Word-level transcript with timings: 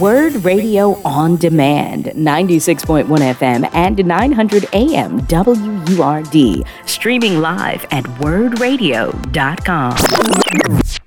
WURD 0.00 0.44
Radio 0.44 1.00
on 1.04 1.36
Demand, 1.36 2.06
96.1 2.06 3.06
FM 3.06 3.68
and 3.74 4.04
900 4.04 4.66
AM 4.72 5.20
WURD. 5.26 6.64
Streaming 6.88 7.40
live 7.40 7.84
at 7.90 8.04
wurdradio.com. 8.04 9.12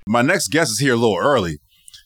My 0.08 0.22
next 0.22 0.50
guest 0.50 0.72
is 0.72 0.80
here 0.80 0.94
a 0.94 0.98
little 0.98 1.18
early. 1.18 1.60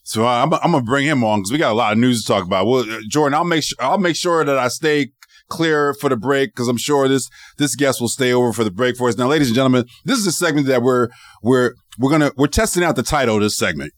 So 0.04 0.26
I'm, 0.26 0.54
I'm 0.54 0.72
gonna 0.72 0.82
bring 0.82 1.06
him 1.06 1.24
on 1.24 1.40
because 1.40 1.52
we 1.52 1.58
got 1.58 1.72
a 1.72 1.76
lot 1.76 1.92
of 1.92 2.00
news 2.00 2.24
to 2.24 2.28
talk 2.28 2.46
about. 2.46 2.66
Well, 2.66 2.86
Jordan, 3.10 3.36
I'll 3.36 3.44
make 3.44 3.64
sure 3.64 3.78
I'll 3.80 3.98
make 3.98 4.16
sure 4.16 4.46
that 4.46 4.58
I 4.58 4.70
stay 4.70 5.12
clear 5.50 5.94
for 5.94 6.10
the 6.10 6.18
break 6.18 6.52
because 6.52 6.68
I'm 6.68 6.78
sure 6.78 7.08
this 7.08 7.30
this 7.58 7.76
guest 7.76 8.00
will 8.00 8.08
stay 8.08 8.32
over 8.32 8.54
for 8.54 8.64
the 8.64 8.72
break 8.72 8.96
for 8.96 9.10
us. 9.10 9.18
Now, 9.18 9.28
ladies 9.28 9.50
and 9.50 9.56
gentlemen, 9.56 9.86
this 10.06 10.18
is 10.18 10.26
a 10.28 10.32
segment 10.32 10.68
that 10.68 10.82
we're 10.82 11.10
we're 11.44 11.74
we're 12.00 12.10
gonna 12.10 12.32
we're 12.38 12.48
testing 12.48 12.84
out 12.84 12.96
the 12.96 13.04
title 13.04 13.36
of 13.36 13.42
this 13.42 13.58
segment. 13.58 13.92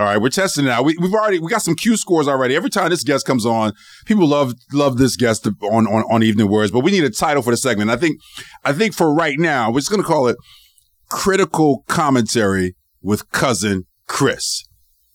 All 0.00 0.06
right, 0.06 0.16
we're 0.16 0.30
testing 0.30 0.64
it 0.64 0.70
out. 0.70 0.86
We, 0.86 0.96
we've 0.98 1.12
already 1.12 1.40
we 1.40 1.50
got 1.50 1.60
some 1.60 1.74
Q 1.74 1.94
scores 1.94 2.26
already. 2.26 2.56
Every 2.56 2.70
time 2.70 2.88
this 2.88 3.04
guest 3.04 3.26
comes 3.26 3.44
on, 3.44 3.74
people 4.06 4.26
love 4.26 4.54
love 4.72 4.96
this 4.96 5.14
guest 5.14 5.46
on 5.46 5.86
on, 5.86 6.04
on 6.10 6.22
Evening 6.22 6.48
WURDs. 6.48 6.72
But 6.72 6.80
we 6.80 6.90
need 6.90 7.04
a 7.04 7.10
title 7.10 7.42
for 7.42 7.50
the 7.50 7.58
segment. 7.58 7.90
I 7.90 7.96
think 7.96 8.18
I 8.64 8.72
think 8.72 8.94
for 8.94 9.12
right 9.12 9.38
now, 9.38 9.70
we're 9.70 9.80
just 9.80 9.90
gonna 9.90 10.02
call 10.02 10.26
it 10.28 10.38
critical 11.10 11.84
commentary 11.86 12.76
with 13.02 13.30
cousin 13.30 13.84
Chris. 14.06 14.64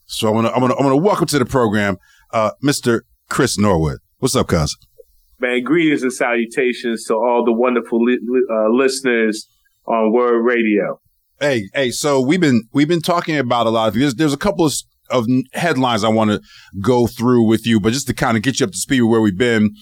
So 0.05 0.27
I'm 0.27 0.35
gonna 0.35 0.49
I'm 0.49 0.59
gonna 0.59 0.75
I'm 0.75 0.83
gonna 0.83 0.97
welcome 0.97 1.25
to 1.29 1.39
the 1.39 1.47
program, 1.47 1.97
uh, 2.31 2.51
Mr. 2.63 3.01
Chris 3.27 3.57
Norwood. 3.57 3.97
What's 4.19 4.35
up, 4.35 4.49
cousin? 4.49 4.77
Man, 5.39 5.63
greetings 5.63 6.03
and 6.03 6.13
salutations 6.13 7.05
to 7.05 7.15
all 7.15 7.43
the 7.43 7.53
wonderful 7.53 8.05
li- 8.05 8.19
uh, 8.51 8.69
listeners 8.69 9.47
on 9.87 10.13
WURD 10.13 10.45
Radio. 10.45 10.99
Hey, 11.39 11.69
hey, 11.73 11.91
so 11.91 12.21
we've 12.21 12.39
been 12.39 12.63
we've 12.71 12.87
been 12.87 13.01
talking 13.01 13.37
about 13.37 13.67
a 13.67 13.69
lot 13.69 13.89
of 13.89 13.93
there's 13.93 14.15
there's 14.15 14.33
a 14.33 14.37
couple 14.37 14.65
of 14.65 14.73
of 15.09 15.27
headlines 15.53 16.03
I 16.03 16.09
want 16.09 16.31
to 16.31 16.41
go 16.81 17.07
through 17.07 17.45
with 17.45 17.67
you, 17.67 17.79
but 17.81 17.91
just 17.91 18.07
to 18.07 18.13
kind 18.13 18.37
of 18.37 18.43
get 18.43 18.59
you 18.59 18.65
up 18.65 18.71
to 18.71 18.77
speed 18.77 19.01
with 19.01 19.11
where 19.11 19.21
we've 19.21 19.37
been 19.37 19.75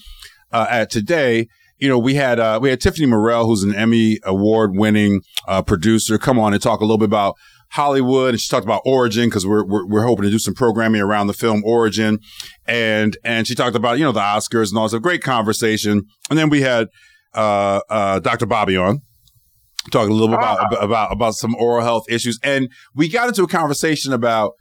uh, 0.52 0.66
at 0.68 0.90
today. 0.90 1.46
You 1.78 1.88
know, 1.88 1.98
we 1.98 2.14
had 2.14 2.40
uh, 2.40 2.58
we 2.60 2.70
had 2.70 2.80
Tiffany 2.80 3.06
Morel, 3.06 3.46
who's 3.46 3.62
an 3.62 3.72
Emmy 3.72 4.18
award 4.24 4.72
winning 4.74 5.20
uh, 5.46 5.62
producer, 5.62 6.18
come 6.18 6.40
on 6.40 6.54
and 6.54 6.62
talk 6.62 6.80
a 6.80 6.84
little 6.84 6.98
bit 6.98 7.06
about 7.06 7.36
Hollywood, 7.70 8.30
and 8.30 8.40
she 8.40 8.48
talked 8.48 8.64
about 8.64 8.82
Origin 8.84 9.26
because 9.26 9.46
we're, 9.46 9.64
we're, 9.64 9.86
we're 9.86 10.04
hoping 10.04 10.24
to 10.24 10.30
do 10.30 10.38
some 10.40 10.54
programming 10.54 11.00
around 11.00 11.28
the 11.28 11.34
film 11.34 11.62
Origin, 11.64 12.18
and 12.66 13.16
and 13.22 13.46
she 13.46 13.54
talked 13.54 13.76
about 13.76 13.98
you 13.98 14.04
know 14.04 14.12
the 14.12 14.20
Oscars 14.20 14.70
and 14.70 14.78
all. 14.78 14.88
So 14.88 14.98
great 14.98 15.22
conversation, 15.22 16.02
and 16.30 16.38
then 16.38 16.50
we 16.50 16.62
had 16.62 16.88
uh, 17.32 17.80
uh, 17.88 18.18
Dr. 18.18 18.46
Bobby 18.46 18.76
on 18.76 19.02
talking 19.90 20.10
a 20.10 20.14
little 20.14 20.28
bit 20.28 20.38
about, 20.38 20.58
ah. 20.60 20.66
about, 20.66 20.84
about 20.84 21.12
about 21.12 21.34
some 21.34 21.54
oral 21.56 21.84
health 21.84 22.04
issues, 22.08 22.38
and 22.42 22.70
we 22.94 23.08
got 23.08 23.28
into 23.28 23.42
a 23.42 23.48
conversation 23.48 24.12
about 24.12 24.52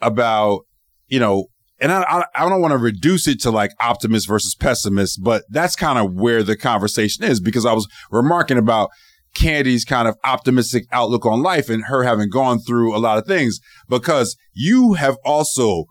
about 0.00 0.62
you 1.08 1.20
know, 1.20 1.46
and 1.80 1.92
I 1.92 2.24
I 2.34 2.48
don't 2.48 2.60
want 2.60 2.72
to 2.72 2.78
reduce 2.78 3.28
it 3.28 3.40
to 3.42 3.50
like 3.50 3.72
optimist 3.80 4.28
versus 4.28 4.54
pessimist, 4.54 5.20
but 5.22 5.44
that's 5.50 5.76
kind 5.76 5.98
of 5.98 6.14
where 6.14 6.42
the 6.42 6.56
conversation 6.56 7.24
is 7.24 7.40
because 7.40 7.66
I 7.66 7.72
was 7.72 7.88
remarking 8.10 8.58
about 8.58 8.90
Candy's 9.34 9.84
kind 9.84 10.08
of 10.08 10.16
optimistic 10.24 10.84
outlook 10.92 11.26
on 11.26 11.42
life 11.42 11.68
and 11.68 11.84
her 11.86 12.04
having 12.04 12.30
gone 12.30 12.60
through 12.60 12.96
a 12.96 12.98
lot 12.98 13.18
of 13.18 13.26
things 13.26 13.60
because 13.88 14.36
you 14.54 14.94
have 14.94 15.16
also 15.24 15.86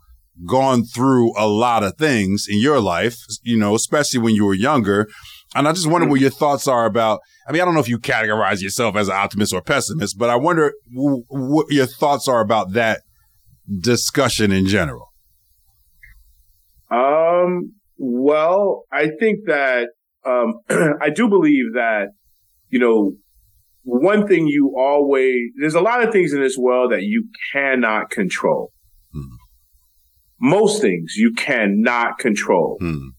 gone 0.47 0.83
through 0.83 1.37
a 1.37 1.47
lot 1.47 1.83
of 1.83 1.95
things 1.97 2.47
in 2.49 2.59
your 2.59 2.79
life, 2.79 3.17
you 3.43 3.57
know, 3.57 3.75
especially 3.75 4.19
when 4.19 4.33
you 4.33 4.45
were 4.45 4.53
younger. 4.53 5.07
And 5.55 5.67
I 5.67 5.71
just 5.71 5.87
wonder 5.87 6.07
what 6.07 6.19
your 6.19 6.31
thoughts 6.31 6.67
are 6.67 6.85
about. 6.85 7.19
I 7.47 7.51
mean, 7.51 7.61
I 7.61 7.65
don't 7.65 7.73
know 7.73 7.79
if 7.79 7.89
you 7.89 7.99
categorize 7.99 8.61
yourself 8.61 8.95
as 8.95 9.07
an 9.07 9.15
optimist 9.15 9.53
or 9.53 9.61
pessimist, 9.61 10.17
but 10.17 10.29
I 10.29 10.35
wonder 10.35 10.73
w- 10.93 11.23
what 11.27 11.71
your 11.71 11.85
thoughts 11.85 12.27
are 12.27 12.41
about 12.41 12.73
that 12.73 13.01
discussion 13.79 14.51
in 14.51 14.67
general. 14.67 15.13
Um, 16.89 17.73
well, 17.97 18.83
I 18.91 19.09
think 19.19 19.45
that, 19.45 19.89
um, 20.25 20.59
I 21.01 21.09
do 21.09 21.27
believe 21.27 21.73
that, 21.73 22.09
you 22.69 22.79
know, 22.79 23.13
one 23.83 24.27
thing 24.27 24.47
you 24.47 24.75
always, 24.77 25.51
there's 25.59 25.75
a 25.75 25.81
lot 25.81 26.03
of 26.03 26.11
things 26.11 26.33
in 26.33 26.41
this 26.41 26.57
world 26.57 26.91
that 26.91 27.03
you 27.03 27.27
cannot 27.51 28.09
control. 28.09 28.71
Hmm. 29.11 29.35
Most 30.39 30.81
things 30.81 31.15
you 31.15 31.33
cannot 31.33 32.17
control. 32.17 32.77
Hmm. 32.79 33.09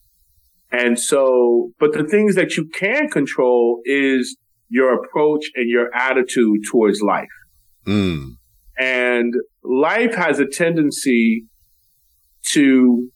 And 0.77 0.99
so, 0.99 1.71
but 1.79 1.93
the 1.93 2.03
things 2.05 2.35
that 2.35 2.57
you 2.57 2.69
can 2.75 3.09
control 3.09 3.81
is 3.85 4.37
your 4.69 4.95
approach 4.95 5.47
and 5.55 5.71
your 5.71 5.95
attitude 5.95 6.63
towards 6.69 7.01
life. 7.01 7.29
Hmm. 7.87 8.31
And 8.77 9.35
life 9.63 10.15
has 10.17 10.41
a 10.41 10.47
tendency 10.47 11.45
to 12.53 13.09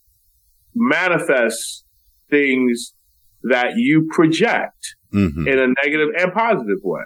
manifest 0.72 1.84
things 2.30 2.94
that 3.42 3.72
you 3.76 4.08
project 4.12 4.94
mm-hmm. 5.12 5.48
in 5.48 5.58
a 5.58 5.66
negative 5.82 6.10
and 6.16 6.32
positive 6.32 6.78
way. 6.84 7.02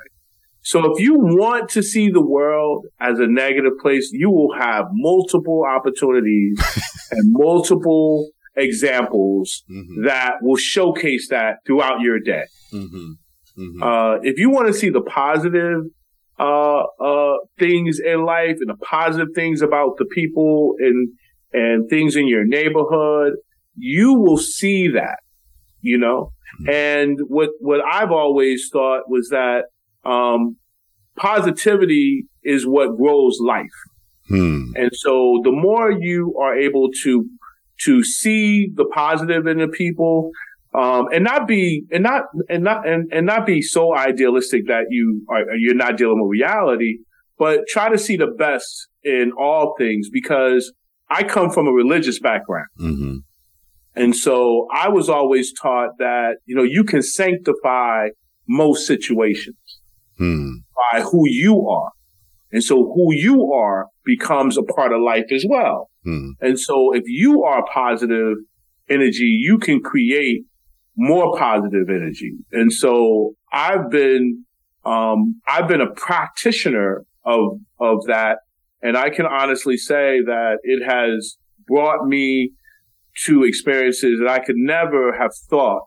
So 0.64 0.92
if 0.92 1.02
you 1.02 1.14
want 1.14 1.70
to 1.70 1.82
see 1.82 2.10
the 2.10 2.24
world 2.24 2.86
as 3.00 3.19
a 3.20 3.26
negative 3.26 3.72
place, 3.80 4.10
you 4.12 4.30
will 4.30 4.54
have 4.58 4.84
multiple 4.92 5.64
opportunities 5.66 6.60
and 7.10 7.32
multiple 7.32 8.28
examples 8.56 9.62
mm-hmm. 9.70 10.04
that 10.04 10.34
will 10.42 10.56
showcase 10.56 11.28
that 11.30 11.56
throughout 11.66 12.00
your 12.00 12.18
day. 12.20 12.44
Mm-hmm. 12.72 13.12
Mm-hmm. 13.58 13.82
Uh, 13.82 14.14
if 14.22 14.38
you 14.38 14.50
want 14.50 14.68
to 14.68 14.74
see 14.74 14.90
the 14.90 15.02
positive 15.02 15.82
uh, 16.38 16.82
uh, 17.00 17.36
things 17.58 18.00
in 18.00 18.24
life 18.24 18.56
and 18.60 18.70
the 18.70 18.76
positive 18.76 19.28
things 19.34 19.62
about 19.62 19.96
the 19.98 20.06
people 20.06 20.74
and 20.78 21.08
and 21.52 21.90
things 21.90 22.16
in 22.16 22.26
your 22.26 22.46
neighborhood, 22.46 23.34
you 23.76 24.14
will 24.14 24.38
see 24.38 24.88
that. 24.88 25.19
You 25.80 25.98
know, 25.98 26.32
mm-hmm. 26.60 26.70
and 26.70 27.19
what 27.26 27.50
what 27.60 27.80
I've 27.84 28.12
always 28.12 28.70
thought 28.72 29.02
was 29.08 29.28
that 29.30 29.64
um, 30.04 30.56
positivity 31.16 32.26
is 32.42 32.66
what 32.66 32.96
grows 32.96 33.38
life. 33.40 33.66
Hmm. 34.28 34.70
And 34.76 34.90
so 34.92 35.40
the 35.44 35.50
more 35.50 35.90
you 35.90 36.36
are 36.40 36.56
able 36.56 36.90
to, 37.02 37.28
to 37.80 38.04
see 38.04 38.68
the 38.74 38.84
positive 38.86 39.46
in 39.46 39.58
the 39.58 39.68
people, 39.68 40.30
um, 40.74 41.06
and 41.12 41.24
not 41.24 41.46
be, 41.46 41.84
and 41.90 42.02
not, 42.02 42.24
and 42.48 42.64
not, 42.64 42.86
and, 42.86 43.10
and 43.12 43.26
not 43.26 43.44
be 43.46 43.60
so 43.60 43.94
idealistic 43.94 44.66
that 44.68 44.84
you 44.90 45.24
are, 45.28 45.54
you're 45.56 45.74
not 45.74 45.96
dealing 45.96 46.20
with 46.22 46.30
reality, 46.30 46.98
but 47.38 47.60
try 47.68 47.88
to 47.88 47.98
see 47.98 48.16
the 48.16 48.28
best 48.38 48.88
in 49.02 49.32
all 49.38 49.74
things 49.78 50.08
because 50.10 50.72
I 51.10 51.24
come 51.24 51.50
from 51.50 51.66
a 51.66 51.72
religious 51.72 52.20
background. 52.20 52.68
Mm-hmm. 52.78 53.16
And 53.94 54.16
so 54.16 54.66
I 54.72 54.88
was 54.88 55.08
always 55.08 55.52
taught 55.52 55.98
that, 55.98 56.36
you 56.46 56.56
know, 56.56 56.62
you 56.62 56.84
can 56.84 57.02
sanctify 57.02 58.08
most 58.48 58.86
situations 58.86 59.56
hmm. 60.16 60.50
by 60.92 61.02
who 61.02 61.28
you 61.28 61.68
are. 61.68 61.90
And 62.50 62.62
so 62.62 62.92
who 62.94 63.12
you 63.12 63.52
are 63.52 63.86
becomes 64.04 64.56
a 64.56 64.62
part 64.62 64.92
of 64.92 65.00
life 65.00 65.26
as 65.30 65.44
well. 65.48 65.90
Hmm. 66.04 66.30
And 66.40 66.58
so 66.58 66.94
if 66.94 67.04
you 67.06 67.44
are 67.44 67.64
positive 67.72 68.36
energy, 68.88 69.38
you 69.40 69.58
can 69.58 69.80
create 69.80 70.44
more 70.96 71.36
positive 71.38 71.88
energy. 71.88 72.32
And 72.52 72.72
so 72.72 73.34
I've 73.52 73.90
been, 73.90 74.44
um, 74.84 75.40
I've 75.46 75.68
been 75.68 75.80
a 75.80 75.90
practitioner 75.94 77.04
of, 77.24 77.58
of 77.80 78.06
that. 78.06 78.38
And 78.82 78.96
I 78.96 79.10
can 79.10 79.26
honestly 79.26 79.76
say 79.76 80.20
that 80.24 80.58
it 80.62 80.82
has 80.84 81.36
brought 81.66 82.06
me 82.06 82.52
to 83.26 83.44
experiences 83.44 84.19
that 84.20 84.28
I 84.28 84.40
could 84.40 84.56
never 84.56 85.12
have 85.12 85.30
thought 85.48 85.82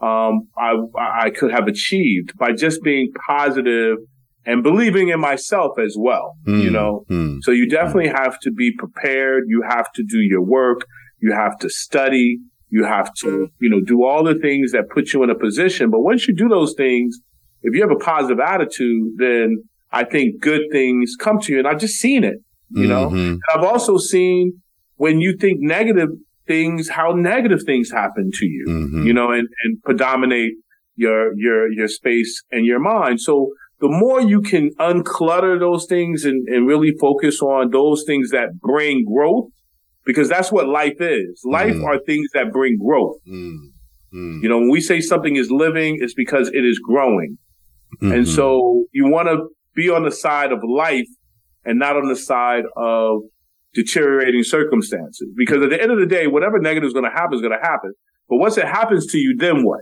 um, 0.00 0.48
I, 0.58 0.74
I 0.98 1.30
could 1.30 1.52
have 1.52 1.66
achieved 1.66 2.36
by 2.36 2.52
just 2.52 2.82
being 2.82 3.12
positive 3.26 3.98
and 4.46 4.62
believing 4.62 5.08
in 5.08 5.20
myself 5.20 5.78
as 5.78 5.96
well. 5.98 6.36
Mm, 6.46 6.62
you 6.62 6.70
know, 6.70 7.04
mm, 7.10 7.38
so 7.42 7.50
you 7.50 7.68
definitely 7.68 8.10
mm. 8.10 8.18
have 8.22 8.38
to 8.40 8.50
be 8.50 8.72
prepared. 8.76 9.44
You 9.48 9.62
have 9.68 9.90
to 9.92 10.02
do 10.02 10.18
your 10.18 10.42
work. 10.42 10.86
You 11.20 11.32
have 11.32 11.58
to 11.58 11.70
study. 11.70 12.38
You 12.68 12.84
have 12.84 13.12
to, 13.20 13.48
you 13.60 13.70
know, 13.70 13.80
do 13.80 14.04
all 14.04 14.24
the 14.24 14.34
things 14.34 14.72
that 14.72 14.90
put 14.90 15.12
you 15.12 15.22
in 15.22 15.30
a 15.30 15.38
position. 15.38 15.90
But 15.90 16.00
once 16.00 16.26
you 16.26 16.34
do 16.34 16.48
those 16.48 16.74
things, 16.76 17.20
if 17.62 17.74
you 17.74 17.80
have 17.82 17.90
a 17.90 17.96
positive 17.96 18.40
attitude, 18.40 19.12
then 19.16 19.62
I 19.92 20.04
think 20.04 20.40
good 20.40 20.62
things 20.72 21.14
come 21.18 21.38
to 21.40 21.52
you. 21.52 21.60
And 21.60 21.68
I've 21.68 21.78
just 21.78 21.94
seen 21.94 22.24
it, 22.24 22.38
you 22.70 22.88
mm-hmm. 22.88 23.16
know, 23.16 23.38
I've 23.54 23.64
also 23.64 23.96
seen 23.96 24.60
when 24.96 25.20
you 25.20 25.36
think 25.36 25.58
negative 25.60 26.08
things, 26.46 26.88
how 26.88 27.12
negative 27.12 27.62
things 27.64 27.90
happen 27.90 28.30
to 28.34 28.46
you, 28.46 28.66
mm-hmm. 28.68 29.06
you 29.06 29.12
know, 29.12 29.30
and, 29.30 29.48
and 29.62 29.82
predominate 29.82 30.52
your, 30.96 31.32
your, 31.36 31.70
your 31.70 31.88
space 31.88 32.42
and 32.50 32.66
your 32.66 32.80
mind. 32.80 33.20
So 33.20 33.52
the 33.80 33.88
more 33.88 34.20
you 34.20 34.40
can 34.40 34.70
unclutter 34.78 35.58
those 35.58 35.86
things 35.86 36.24
and, 36.24 36.48
and 36.48 36.66
really 36.66 36.92
focus 37.00 37.40
on 37.42 37.70
those 37.70 38.04
things 38.06 38.30
that 38.30 38.60
bring 38.60 39.04
growth, 39.04 39.50
because 40.06 40.28
that's 40.28 40.52
what 40.52 40.68
life 40.68 41.00
is. 41.00 41.42
Life 41.44 41.74
mm. 41.74 41.84
are 41.84 41.98
things 41.98 42.28
that 42.34 42.52
bring 42.52 42.78
growth. 42.78 43.16
Mm. 43.28 43.56
Mm. 44.14 44.42
You 44.42 44.48
know, 44.48 44.58
when 44.58 44.70
we 44.70 44.80
say 44.80 45.00
something 45.00 45.36
is 45.36 45.50
living, 45.50 45.98
it's 46.00 46.14
because 46.14 46.48
it 46.48 46.64
is 46.64 46.78
growing. 46.78 47.38
Mm-hmm. 48.02 48.12
And 48.12 48.28
so 48.28 48.84
you 48.92 49.08
want 49.08 49.28
to 49.28 49.48
be 49.74 49.90
on 49.90 50.04
the 50.04 50.10
side 50.10 50.52
of 50.52 50.60
life 50.62 51.08
and 51.64 51.78
not 51.78 51.96
on 51.96 52.08
the 52.08 52.16
side 52.16 52.64
of 52.76 53.22
deteriorating 53.74 54.44
circumstances. 54.44 55.28
Because 55.36 55.62
at 55.62 55.70
the 55.70 55.80
end 55.80 55.90
of 55.90 55.98
the 55.98 56.06
day, 56.06 56.26
whatever 56.26 56.60
negative 56.60 56.86
is 56.86 56.92
going 56.92 57.04
to 57.04 57.10
happen 57.10 57.34
is 57.34 57.40
going 57.40 57.58
to 57.58 57.66
happen. 57.66 57.92
But 58.28 58.36
once 58.36 58.56
it 58.56 58.66
happens 58.66 59.06
to 59.06 59.18
you, 59.18 59.36
then 59.36 59.64
what? 59.64 59.80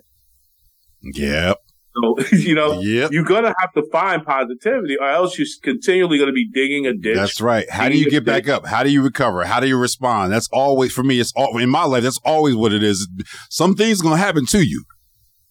Yep. 1.02 1.58
So, 1.94 2.16
you 2.36 2.54
know, 2.54 2.80
Yep. 2.80 3.12
you're 3.12 3.24
going 3.24 3.44
to 3.44 3.54
have 3.60 3.72
to 3.74 3.82
find 3.90 4.24
positivity 4.24 4.96
or 4.98 5.08
else 5.08 5.38
you're 5.38 5.46
continually 5.62 6.16
going 6.18 6.28
to 6.28 6.32
be 6.34 6.48
digging 6.52 6.86
a 6.86 6.94
ditch. 6.94 7.16
That's 7.16 7.40
right. 7.40 7.68
How 7.70 7.88
do 7.88 7.98
you 7.98 8.08
get 8.10 8.24
back 8.24 8.48
up? 8.48 8.66
How 8.66 8.82
do 8.82 8.90
you 8.90 9.02
recover? 9.02 9.44
How 9.44 9.60
do 9.60 9.68
you 9.68 9.78
respond? 9.78 10.32
That's 10.32 10.48
always 10.52 10.92
for 10.92 11.02
me. 11.02 11.20
It's 11.20 11.32
all 11.36 11.58
in 11.58 11.68
my 11.68 11.84
life. 11.84 12.02
That's 12.02 12.20
always 12.24 12.54
what 12.56 12.72
it 12.72 12.82
is. 12.82 13.08
Some 13.50 13.74
things 13.74 14.00
going 14.00 14.16
to 14.16 14.22
happen 14.22 14.46
to 14.46 14.62
you. 14.66 14.84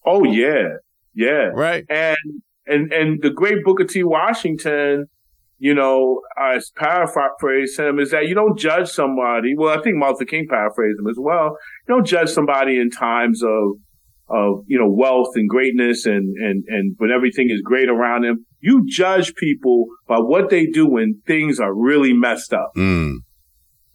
Oh, 0.05 0.23
yeah. 0.23 0.77
Yeah. 1.13 1.49
Right. 1.53 1.85
And, 1.89 2.17
and, 2.65 2.91
and 2.91 3.21
the 3.21 3.29
great 3.29 3.63
Booker 3.63 3.83
T. 3.83 4.03
Washington, 4.03 5.05
you 5.59 5.75
know, 5.75 6.21
uh, 6.39 6.57
I 6.75 7.05
paraphrase 7.11 7.77
him 7.77 7.99
is 7.99 8.09
that 8.11 8.27
you 8.27 8.33
don't 8.33 8.57
judge 8.57 8.89
somebody. 8.89 9.53
Well, 9.55 9.77
I 9.77 9.81
think 9.83 9.97
Martin 9.97 10.25
King 10.25 10.47
paraphrased 10.49 10.97
him 10.99 11.07
as 11.07 11.17
well. 11.19 11.55
You 11.87 11.95
don't 11.95 12.07
judge 12.07 12.29
somebody 12.29 12.79
in 12.79 12.89
times 12.89 13.43
of, 13.43 13.73
of, 14.33 14.63
you 14.67 14.79
know, 14.79 14.89
wealth 14.89 15.29
and 15.35 15.49
greatness 15.49 16.05
and, 16.05 16.35
and, 16.37 16.63
and 16.67 16.95
when 16.97 17.11
everything 17.11 17.49
is 17.49 17.61
great 17.61 17.89
around 17.89 18.23
them. 18.23 18.45
You 18.59 18.85
judge 18.87 19.33
people 19.35 19.85
by 20.07 20.17
what 20.19 20.49
they 20.49 20.67
do 20.67 20.87
when 20.87 21.21
things 21.25 21.59
are 21.59 21.73
really 21.73 22.13
messed 22.13 22.53
up. 22.53 22.71
Mm. 22.77 23.15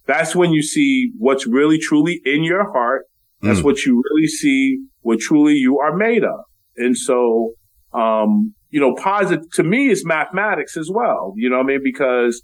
That's 0.05 0.35
when 0.35 0.51
you 0.51 0.61
see 0.61 1.11
what's 1.17 1.47
really 1.47 1.79
truly 1.79 2.21
in 2.25 2.43
your 2.43 2.71
heart. 2.71 3.03
That's 3.41 3.59
Mm. 3.61 3.63
what 3.65 3.85
you 3.85 4.01
really 4.11 4.27
see 4.27 4.79
what 5.01 5.19
truly 5.19 5.53
you 5.53 5.79
are 5.79 5.95
made 5.95 6.23
of. 6.23 6.39
And 6.75 6.97
so, 6.97 7.53
um, 7.93 8.53
you 8.69 8.79
know, 8.79 8.93
positive 8.95 9.49
to 9.53 9.63
me 9.63 9.89
is 9.89 10.05
mathematics 10.05 10.75
as 10.75 10.89
well. 10.93 11.33
You 11.37 11.49
know 11.49 11.57
what 11.57 11.63
I 11.63 11.67
mean? 11.67 11.81
Because 11.83 12.41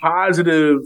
positive 0.00 0.78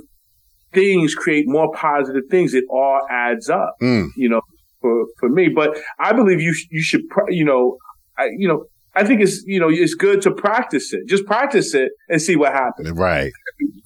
things 0.73 1.15
create 1.15 1.45
more 1.47 1.71
positive 1.73 2.23
things. 2.31 2.55
It 2.55 2.65
all 2.71 3.01
adds 3.11 3.51
up, 3.51 3.75
Mm. 3.83 4.09
you 4.17 4.29
know, 4.29 4.41
for, 4.83 5.07
for 5.19 5.29
me. 5.29 5.49
But 5.49 5.79
I 5.99 6.13
believe 6.13 6.43
you, 6.43 6.55
you 6.71 6.83
should, 6.83 7.03
you 7.29 7.45
know, 7.45 7.79
I, 8.19 8.29
you 8.37 8.47
know, 8.47 8.67
I 8.95 9.05
think 9.05 9.23
it's, 9.23 9.43
you 9.47 9.59
know, 9.59 9.71
it's 9.71 9.95
good 9.95 10.21
to 10.23 10.31
practice 10.31 10.93
it. 10.93 11.09
Just 11.09 11.25
practice 11.25 11.73
it 11.73 11.93
and 12.11 12.21
see 12.21 12.37
what 12.37 12.53
happens. 12.53 12.91
Right. 12.91 13.33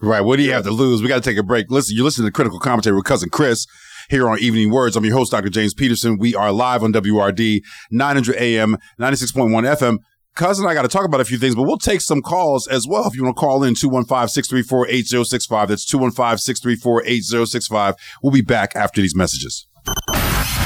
Right. 0.01 0.23
What 0.23 0.37
do 0.37 0.43
you 0.43 0.53
have 0.53 0.65
to 0.65 0.73
lose? 0.73 1.01
We 1.01 1.07
got 1.09 1.23
to 1.23 1.31
take 1.31 1.39
a 1.39 1.45
break. 1.45 1.71
Listen, 1.71 1.95
you're 1.95 2.05
listening 2.05 2.27
to 2.27 2.33
Critical 2.33 2.59
Commentary 2.59 2.97
with 2.97 3.05
Cousin 3.05 3.29
Chris 3.31 3.67
here 4.09 4.29
on 4.29 4.41
Evening 4.41 4.71
WURDs. 4.71 4.97
I'm 4.97 5.05
your 5.05 5.15
host, 5.15 5.31
Dr. 5.31 5.49
James 5.49 5.75
Peterson. 5.75 6.19
We 6.19 6.35
are 6.35 6.51
live 6.51 6.83
on 6.83 6.93
WURD 6.93 7.61
900 7.91 8.37
AM, 8.37 8.79
96.1 9.01 9.77
FM. 9.77 9.99
Cousin, 10.35 10.67
I 10.67 10.75
got 10.75 10.83
to 10.83 10.89
talk 10.89 11.05
about 11.07 11.21
a 11.23 11.25
few 11.25 11.39
things, 11.39 11.55
but 11.55 11.63
we'll 11.63 11.79
take 11.79 12.03
some 12.03 12.21
calls 12.21 12.69
as 12.69 12.87
well. 12.87 13.07
If 13.07 13.17
you 13.17 13.25
want 13.25 13.37
to 13.37 13.41
call 13.41 13.65
in 13.65 13.73
215-634-8065, 13.75 15.69
that's 15.69 15.91
215-634-8065. 15.91 17.95
We'll 18.23 18.33
be 18.33 18.43
back 18.43 18.77
after 18.77 19.01
these 19.01 19.17
messages. 19.17 19.67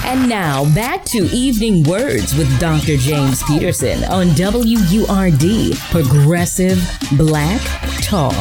And 0.05 0.29
now 0.29 0.65
back 0.75 1.05
to 1.07 1.19
Evening 1.27 1.85
WURDs 1.85 2.37
with 2.37 2.59
Dr. 2.59 2.97
James 2.97 3.43
Peterson 3.45 4.03
on 4.05 4.29
WURD, 4.29 5.77
Progressive 5.91 6.79
Black 7.17 7.61
Talk 8.03 8.35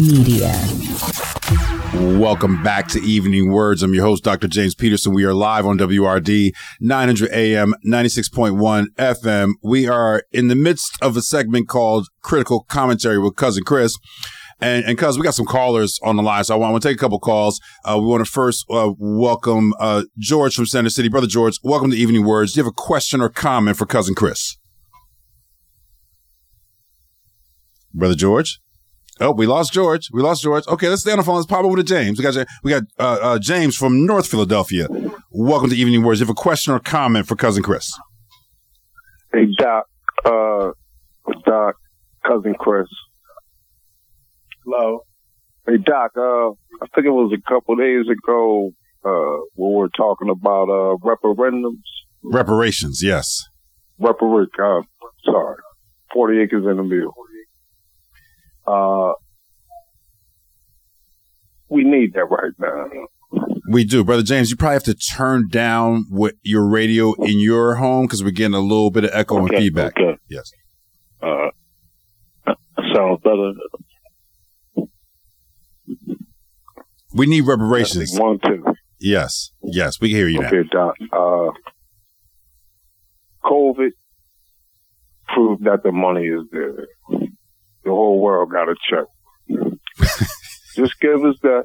Media. 0.00 0.52
Welcome 2.18 2.62
back 2.62 2.88
to 2.88 3.00
Evening 3.00 3.48
WURDs. 3.48 3.82
I'm 3.82 3.92
your 3.92 4.04
host, 4.04 4.24
Dr. 4.24 4.48
James 4.48 4.74
Peterson. 4.74 5.12
We 5.12 5.24
are 5.24 5.34
live 5.34 5.66
on 5.66 5.76
WURD 5.76 6.52
900 6.80 7.30
AM, 7.32 7.74
96.1 7.84 8.86
FM. 8.96 9.52
We 9.62 9.88
are 9.88 10.22
in 10.32 10.48
the 10.48 10.54
midst 10.54 10.96
of 11.02 11.16
a 11.16 11.22
segment 11.22 11.68
called 11.68 12.06
Critical 12.22 12.64
Commentary 12.68 13.18
with 13.18 13.36
Cousin 13.36 13.64
Chris. 13.64 13.96
And, 14.60 14.84
and 14.84 14.98
cuz 14.98 15.16
we 15.16 15.24
got 15.24 15.34
some 15.34 15.46
callers 15.46 15.98
on 16.02 16.16
the 16.16 16.22
line, 16.22 16.44
so 16.44 16.54
I 16.54 16.58
want 16.58 16.82
to 16.82 16.88
take 16.88 16.96
a 16.96 17.00
couple 17.00 17.18
calls. 17.18 17.60
Uh, 17.84 17.98
we 17.98 18.06
want 18.06 18.24
to 18.24 18.30
first 18.30 18.66
uh, 18.70 18.92
welcome 18.98 19.72
uh, 19.80 20.04
George 20.18 20.54
from 20.54 20.66
Center 20.66 20.90
City. 20.90 21.08
Brother 21.08 21.26
George, 21.26 21.58
welcome 21.62 21.90
to 21.90 21.96
Evening 21.96 22.24
WURDs. 22.24 22.52
Do 22.52 22.60
you 22.60 22.64
have 22.64 22.70
a 22.70 22.74
question 22.74 23.20
or 23.20 23.28
comment 23.28 23.76
for 23.76 23.86
Cousin 23.86 24.14
Chris? 24.14 24.58
Brother 27.94 28.14
George? 28.14 28.60
Oh, 29.22 29.32
we 29.32 29.46
lost 29.46 29.72
George. 29.72 30.08
We 30.12 30.22
lost 30.22 30.42
George. 30.42 30.66
Okay, 30.66 30.88
let's 30.88 31.02
stay 31.02 31.12
on 31.12 31.18
the 31.18 31.24
phone. 31.24 31.36
Let's 31.36 31.46
pop 31.46 31.64
over 31.64 31.76
to 31.76 31.82
James. 31.82 32.18
We 32.18 32.22
got 32.22 32.46
we 32.62 32.70
got 32.70 32.84
uh, 32.98 33.18
uh, 33.22 33.38
James 33.38 33.76
from 33.76 34.06
North 34.06 34.26
Philadelphia. 34.26 34.88
Welcome 35.30 35.70
to 35.70 35.76
Evening 35.76 36.00
WURDs. 36.00 36.20
You 36.20 36.26
have 36.26 36.30
a 36.30 36.34
question 36.34 36.72
or 36.72 36.80
comment 36.80 37.26
for 37.26 37.36
Cousin 37.36 37.62
Chris? 37.62 37.92
Hey 39.32 39.46
Doc, 39.58 39.84
uh, 40.24 40.70
Doc, 41.44 41.76
cousin 42.26 42.54
Chris. 42.58 42.88
Hello. 44.72 45.00
Hey 45.66 45.78
Doc, 45.78 46.12
uh, 46.16 46.50
I 46.50 46.86
think 46.94 47.06
it 47.06 47.10
was 47.10 47.32
a 47.36 47.50
couple 47.50 47.74
days 47.74 48.06
ago, 48.06 48.70
uh, 49.04 49.42
when 49.54 49.70
we 49.72 49.76
were 49.76 49.88
talking 49.96 50.30
about, 50.30 50.68
uh, 50.68 50.96
referendums. 51.04 51.82
Reparations, 52.22 53.02
yes. 53.02 53.48
Reparat, 54.00 54.46
uh, 54.62 54.82
sorry, 55.24 55.56
40 56.14 56.40
acres 56.40 56.64
in 56.70 56.76
the 56.76 56.82
mill. 56.84 57.12
Uh, 58.64 59.14
we 61.68 61.82
need 61.82 62.12
that 62.14 62.26
right 62.26 62.52
now. 62.58 63.46
We 63.68 63.84
do, 63.84 64.04
brother 64.04 64.22
James. 64.22 64.50
You 64.50 64.56
probably 64.56 64.74
have 64.74 64.84
to 64.84 64.94
turn 64.94 65.48
down 65.48 66.04
what 66.10 66.34
your 66.42 66.68
radio 66.68 67.14
in 67.14 67.40
your 67.40 67.74
home 67.74 68.06
because 68.06 68.22
we're 68.22 68.30
getting 68.30 68.54
a 68.54 68.60
little 68.60 68.90
bit 68.92 69.04
of 69.04 69.10
echo 69.12 69.38
and 69.38 69.48
feedback. 69.48 69.94
okay. 69.98 70.16
Yes. 70.28 70.52
Uh, 71.20 71.48
sounds 72.94 73.20
better. 73.24 73.52
We 77.14 77.26
need 77.26 77.42
reparations. 77.42 78.18
One, 78.18 78.38
two. 78.44 78.64
Yes. 79.00 79.50
Yes. 79.62 80.00
We 80.00 80.08
can 80.10 80.16
hear 80.18 80.28
you 80.28 80.40
now. 80.40 80.48
Okay, 80.48 80.68
Doc. 80.70 80.94
Uh, 81.12 81.50
COVID 83.44 83.90
proved 85.34 85.64
that 85.64 85.82
the 85.82 85.92
money 85.92 86.26
is 86.26 86.42
there. 86.52 86.86
The 87.84 87.90
whole 87.90 88.20
world 88.20 88.50
got 88.50 88.68
a 88.68 88.74
check. 88.88 89.06
Just 90.76 91.00
give 91.00 91.24
us 91.24 91.36
that. 91.42 91.64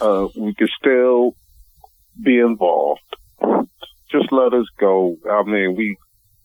Uh, 0.00 0.28
we 0.36 0.54
can 0.54 0.68
still 0.78 1.34
be 2.22 2.38
involved. 2.38 3.00
Just 4.10 4.30
let 4.30 4.52
us 4.52 4.66
go. 4.78 5.16
I 5.30 5.42
mean, 5.42 5.74
we 5.76 5.96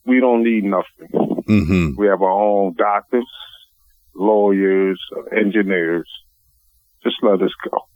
we 0.06 0.20
don't 0.20 0.44
need 0.44 0.64
nothing. 0.64 1.10
hmm 1.48 1.90
We 1.98 2.08
have 2.08 2.22
our 2.22 2.32
own 2.32 2.74
doctors, 2.78 3.28
lawyers, 4.16 5.00
engineers. 5.36 6.10
Just 7.04 7.18
let 7.24 7.42
us 7.42 7.52
go. 7.70 7.88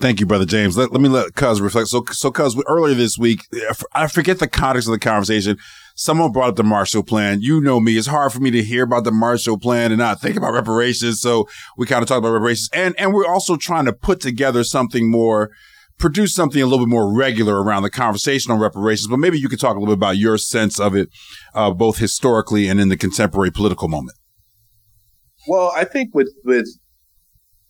Thank 0.00 0.18
you, 0.18 0.26
brother 0.26 0.44
James. 0.44 0.76
Let, 0.76 0.90
let 0.90 1.00
me 1.00 1.08
let 1.08 1.34
Cuz 1.34 1.60
reflect. 1.60 1.88
So, 1.88 2.04
so 2.10 2.32
Cuz, 2.32 2.60
earlier 2.66 2.94
this 2.94 3.16
week, 3.16 3.46
I 3.94 4.08
forget 4.08 4.40
the 4.40 4.48
context 4.48 4.88
of 4.88 4.92
the 4.92 4.98
conversation. 4.98 5.58
Someone 5.94 6.32
brought 6.32 6.48
up 6.48 6.56
the 6.56 6.64
Marshall 6.64 7.04
Plan. 7.04 7.40
You 7.40 7.60
know 7.60 7.78
me; 7.78 7.96
it's 7.96 8.08
hard 8.08 8.32
for 8.32 8.40
me 8.40 8.50
to 8.50 8.64
hear 8.64 8.82
about 8.82 9.04
the 9.04 9.12
Marshall 9.12 9.58
Plan 9.58 9.92
and 9.92 10.00
not 10.00 10.20
think 10.20 10.36
about 10.36 10.54
reparations. 10.54 11.20
So 11.20 11.46
we 11.76 11.86
kind 11.86 12.02
of 12.02 12.08
talked 12.08 12.18
about 12.18 12.32
reparations, 12.32 12.68
and 12.72 12.96
and 12.98 13.14
we're 13.14 13.26
also 13.26 13.56
trying 13.56 13.84
to 13.84 13.92
put 13.92 14.20
together 14.20 14.64
something 14.64 15.08
more, 15.08 15.50
produce 15.98 16.34
something 16.34 16.60
a 16.60 16.66
little 16.66 16.84
bit 16.84 16.90
more 16.90 17.14
regular 17.14 17.62
around 17.62 17.84
the 17.84 17.90
conversation 17.90 18.50
on 18.50 18.58
reparations. 18.58 19.06
But 19.06 19.18
maybe 19.18 19.38
you 19.38 19.48
could 19.48 19.60
talk 19.60 19.76
a 19.76 19.78
little 19.78 19.94
bit 19.94 20.00
about 20.00 20.16
your 20.16 20.36
sense 20.36 20.80
of 20.80 20.96
it, 20.96 21.10
uh, 21.54 21.70
both 21.70 21.98
historically 21.98 22.66
and 22.66 22.80
in 22.80 22.88
the 22.88 22.96
contemporary 22.96 23.52
political 23.52 23.86
moment. 23.86 24.16
Well, 25.46 25.72
I 25.74 25.84
think 25.84 26.14
with 26.14 26.32
with 26.44 26.66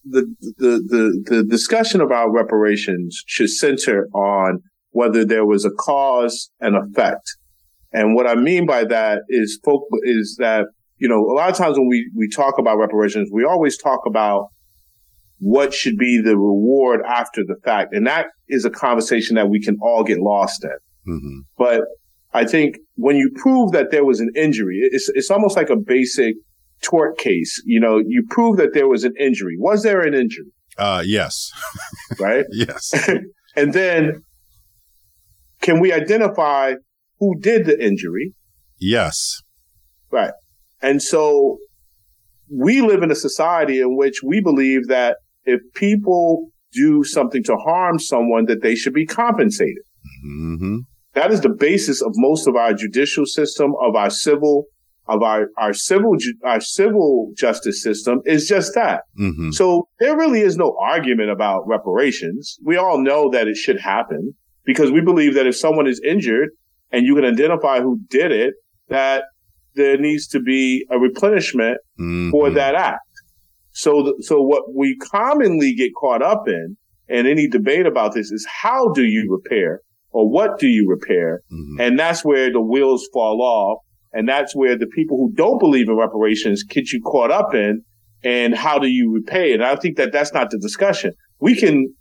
the 0.05 0.35
the 0.59 0.83
the, 0.89 1.25
the 1.37 1.45
discussion 1.45 2.01
about 2.01 2.29
reparations 2.33 3.23
should 3.27 3.51
center 3.51 4.09
on 4.15 4.61
whether 4.91 5.25
there 5.25 5.47
was 5.47 5.65
a 5.65 5.71
cause 5.71 6.51
and 6.61 6.77
effect. 6.77 7.37
And 7.93 8.15
what 8.15 8.27
I 8.27 8.35
mean 8.35 8.67
by 8.67 8.85
that 8.85 9.23
is 9.29 9.59
folk 9.65 9.85
is 10.03 10.37
that 10.39 10.67
you 10.99 11.09
know 11.09 11.21
a 11.21 11.35
lot 11.35 11.51
of 11.51 11.57
times 11.57 11.79
when 11.79 11.89
we 11.89 12.11
we 12.17 12.29
talk 12.29 12.59
about 12.59 12.79
reparations, 12.79 13.31
we 13.33 13.45
always 13.45 13.77
talk 13.77 14.01
about 14.07 14.49
what 15.39 15.75
should 15.75 15.97
be 15.97 16.21
the 16.23 16.37
reward 16.37 17.01
after 17.07 17.43
the 17.45 17.57
fact, 17.65 17.95
and 17.95 18.07
that 18.07 18.27
is 18.49 18.65
a 18.65 18.71
conversation 18.71 19.35
that 19.37 19.49
we 19.49 19.61
can 19.61 19.77
all 19.83 20.05
get 20.05 20.19
lost 20.19 20.65
in. 20.65 20.71
hmm 21.05 21.41
But 21.59 21.83
I 22.33 22.45
think 22.45 22.77
when 22.95 23.17
you 23.17 23.31
prove 23.35 23.73
that 23.73 23.91
there 23.91 24.05
was 24.05 24.21
an 24.21 24.31
injury, 24.37 24.79
it's 24.83 25.11
it's 25.15 25.31
almost 25.31 25.57
like 25.57 25.71
a 25.71 25.77
basic 25.77 26.35
tort 26.83 27.19
case. 27.19 27.63
You 27.65 27.81
know, 27.81 27.99
you 27.99 28.25
prove 28.29 28.57
that 28.59 28.75
there 28.75 28.89
was 28.89 29.05
an 29.05 29.15
injury. 29.19 29.57
Was 29.59 29.83
there 29.83 30.01
an 30.01 30.15
injury? 30.15 30.47
Uh, 30.79 31.03
yes, 31.05 31.51
Right? 32.19 32.45
yes, 32.53 32.93
and 33.57 33.73
then 33.75 34.23
can 35.61 35.81
we 35.81 35.93
identify 35.93 36.75
who 37.21 37.39
did 37.41 37.67
the 37.67 37.83
injury? 37.83 38.35
yes. 38.79 39.41
Right. 40.11 40.33
And 40.83 41.01
so 41.01 41.59
we 42.51 42.83
live 42.83 43.03
in 43.03 43.11
a 43.11 43.15
society 43.15 43.81
in 43.81 43.97
which 43.97 44.21
we 44.23 44.41
believe 44.43 44.89
that 44.89 45.17
if 45.45 45.61
people 45.75 46.49
do 46.73 47.03
something 47.05 47.43
to 47.45 47.57
harm 47.57 47.99
someone, 47.99 48.45
that 48.47 48.63
they 48.63 48.75
should 48.75 48.93
be 48.93 49.07
compensated. 49.07 49.83
hmm 50.23 50.79
That 51.15 51.31
is 51.33 51.41
the 51.43 51.49
basis 51.49 52.03
of 52.03 52.11
most 52.17 52.47
of 52.49 52.57
our 52.57 52.75
judicial 52.75 53.25
system, 53.25 53.73
of 53.81 53.95
our 53.95 54.11
civil 54.11 54.65
of 55.09 55.23
our, 55.23 55.49
our 55.59 55.73
civil, 55.73 56.17
our 56.45 56.61
civil 56.61 57.33
justice 57.37 57.83
system 57.83 58.21
is 58.25 58.47
just 58.47 58.73
that. 58.75 59.03
Mm-hmm. 59.19 59.51
So 59.51 59.89
there 60.01 60.17
really 60.17 60.41
is 60.41 60.57
no 60.57 60.77
argument 60.81 61.31
about 61.31 61.67
reparations. 61.67 62.57
We 62.65 62.77
all 62.77 62.99
know 62.99 63.31
that 63.31 63.49
it 63.49 63.57
should 63.57 63.81
happen 63.81 64.35
because 64.65 64.91
we 64.93 65.01
believe 65.01 65.35
that 65.35 65.47
if 65.47 65.57
someone 65.57 65.87
is 65.89 66.01
injured 66.05 66.51
and 66.93 67.05
you 67.07 67.15
can 67.17 67.25
identify 67.25 67.81
who 67.81 67.99
did 68.09 68.31
it, 68.31 68.55
that 68.89 69.25
there 69.75 69.97
needs 69.99 70.27
to 70.29 70.41
be 70.41 70.87
a 70.91 70.99
replenishment 70.99 71.79
Mm-hmm. 72.01 72.31
for 72.31 72.51
that 72.51 72.75
act. 72.75 73.01
So, 73.73 74.03
th- 74.03 74.15
so 74.21 74.41
what 74.43 74.75
we 74.75 74.97
commonly 74.97 75.73
get 75.75 75.93
caught 75.99 76.21
up 76.23 76.49
in 76.49 76.77
and 77.09 77.27
any 77.27 77.49
debate 77.49 77.87
about 77.87 78.13
this 78.15 78.31
is 78.33 78.47
how 78.63 78.89
do 78.93 79.05
you 79.05 79.29
repair 79.31 79.81
or 80.11 80.29
what 80.29 80.59
do 80.59 80.67
you 80.67 80.87
repair? 80.89 81.41
Mhm. 81.53 81.81
And 81.81 81.99
that's 81.99 82.25
where 82.25 82.51
the 82.53 82.61
wheels 82.61 83.09
fall 83.13 83.41
off. 83.41 83.79
And 84.13 84.29
that's 84.29 84.55
where 84.55 84.77
the 84.77 84.87
people 84.87 85.17
who 85.17 85.33
don't 85.35 85.59
believe 85.59 85.89
in 85.89 85.97
reparations 85.97 86.63
get 86.65 86.93
you 86.93 87.01
caught 87.03 87.31
up 87.31 87.55
in. 87.55 87.83
And 88.25 88.55
how 88.55 88.79
do 88.79 88.87
you 88.89 89.13
repay? 89.13 89.53
And 89.53 89.65
I 89.65 89.75
think 89.77 89.97
that 89.97 90.13
that's 90.13 90.33
not 90.33 90.51
the 90.51 90.59
discussion. 90.59 91.13
We 91.41 91.57
can 91.57 91.95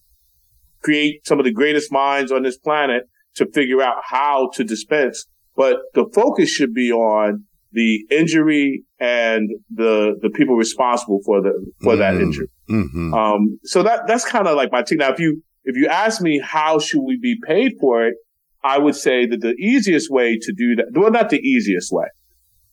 create 0.83 1.25
some 1.25 1.39
of 1.39 1.45
the 1.45 1.51
greatest 1.51 1.91
minds 1.91 2.31
on 2.31 2.43
this 2.43 2.57
planet 2.57 3.03
to 3.35 3.45
figure 3.53 3.81
out 3.81 3.97
how 4.03 4.49
to 4.53 4.63
dispense, 4.63 5.25
but 5.55 5.77
the 5.93 6.05
focus 6.13 6.49
should 6.49 6.73
be 6.73 6.91
on 6.91 7.45
the 7.71 8.05
injury 8.11 8.83
and 8.99 9.49
the 9.73 10.15
the 10.21 10.29
people 10.29 10.55
responsible 10.55 11.21
for 11.25 11.41
the 11.41 11.53
for 11.81 11.95
that 11.95 12.15
Mhm. 12.15 12.21
injury. 12.23 12.47
Mhm. 12.69 13.13
Um, 13.13 13.59
so 13.63 13.81
that 13.83 14.07
that's 14.07 14.25
kind 14.25 14.47
of 14.47 14.57
like 14.57 14.71
my 14.73 14.83
thing. 14.83 14.97
Now, 14.97 15.11
if 15.13 15.19
you 15.19 15.41
if 15.63 15.77
you 15.77 15.87
ask 15.87 16.21
me 16.21 16.39
how 16.43 16.79
should 16.79 17.01
we 17.01 17.17
be 17.17 17.37
paid 17.47 17.73
for 17.79 18.05
it, 18.05 18.15
I 18.63 18.77
would 18.77 18.95
say 18.95 19.25
that 19.25 19.41
the 19.41 19.55
easiest 19.59 20.09
way 20.11 20.37
to 20.39 20.53
do 20.53 20.75
that, 20.75 20.87
well, 20.93 21.11
not 21.11 21.29
the 21.29 21.39
easiest 21.39 21.91
way, 21.91 22.05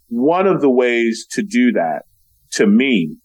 one 0.08 0.46
of 0.46 0.60
the 0.60 0.70
ways 0.70 1.26
to 1.32 1.42
do 1.42 1.72
that, 1.72 2.02
to 2.52 2.66
me, 2.66 3.16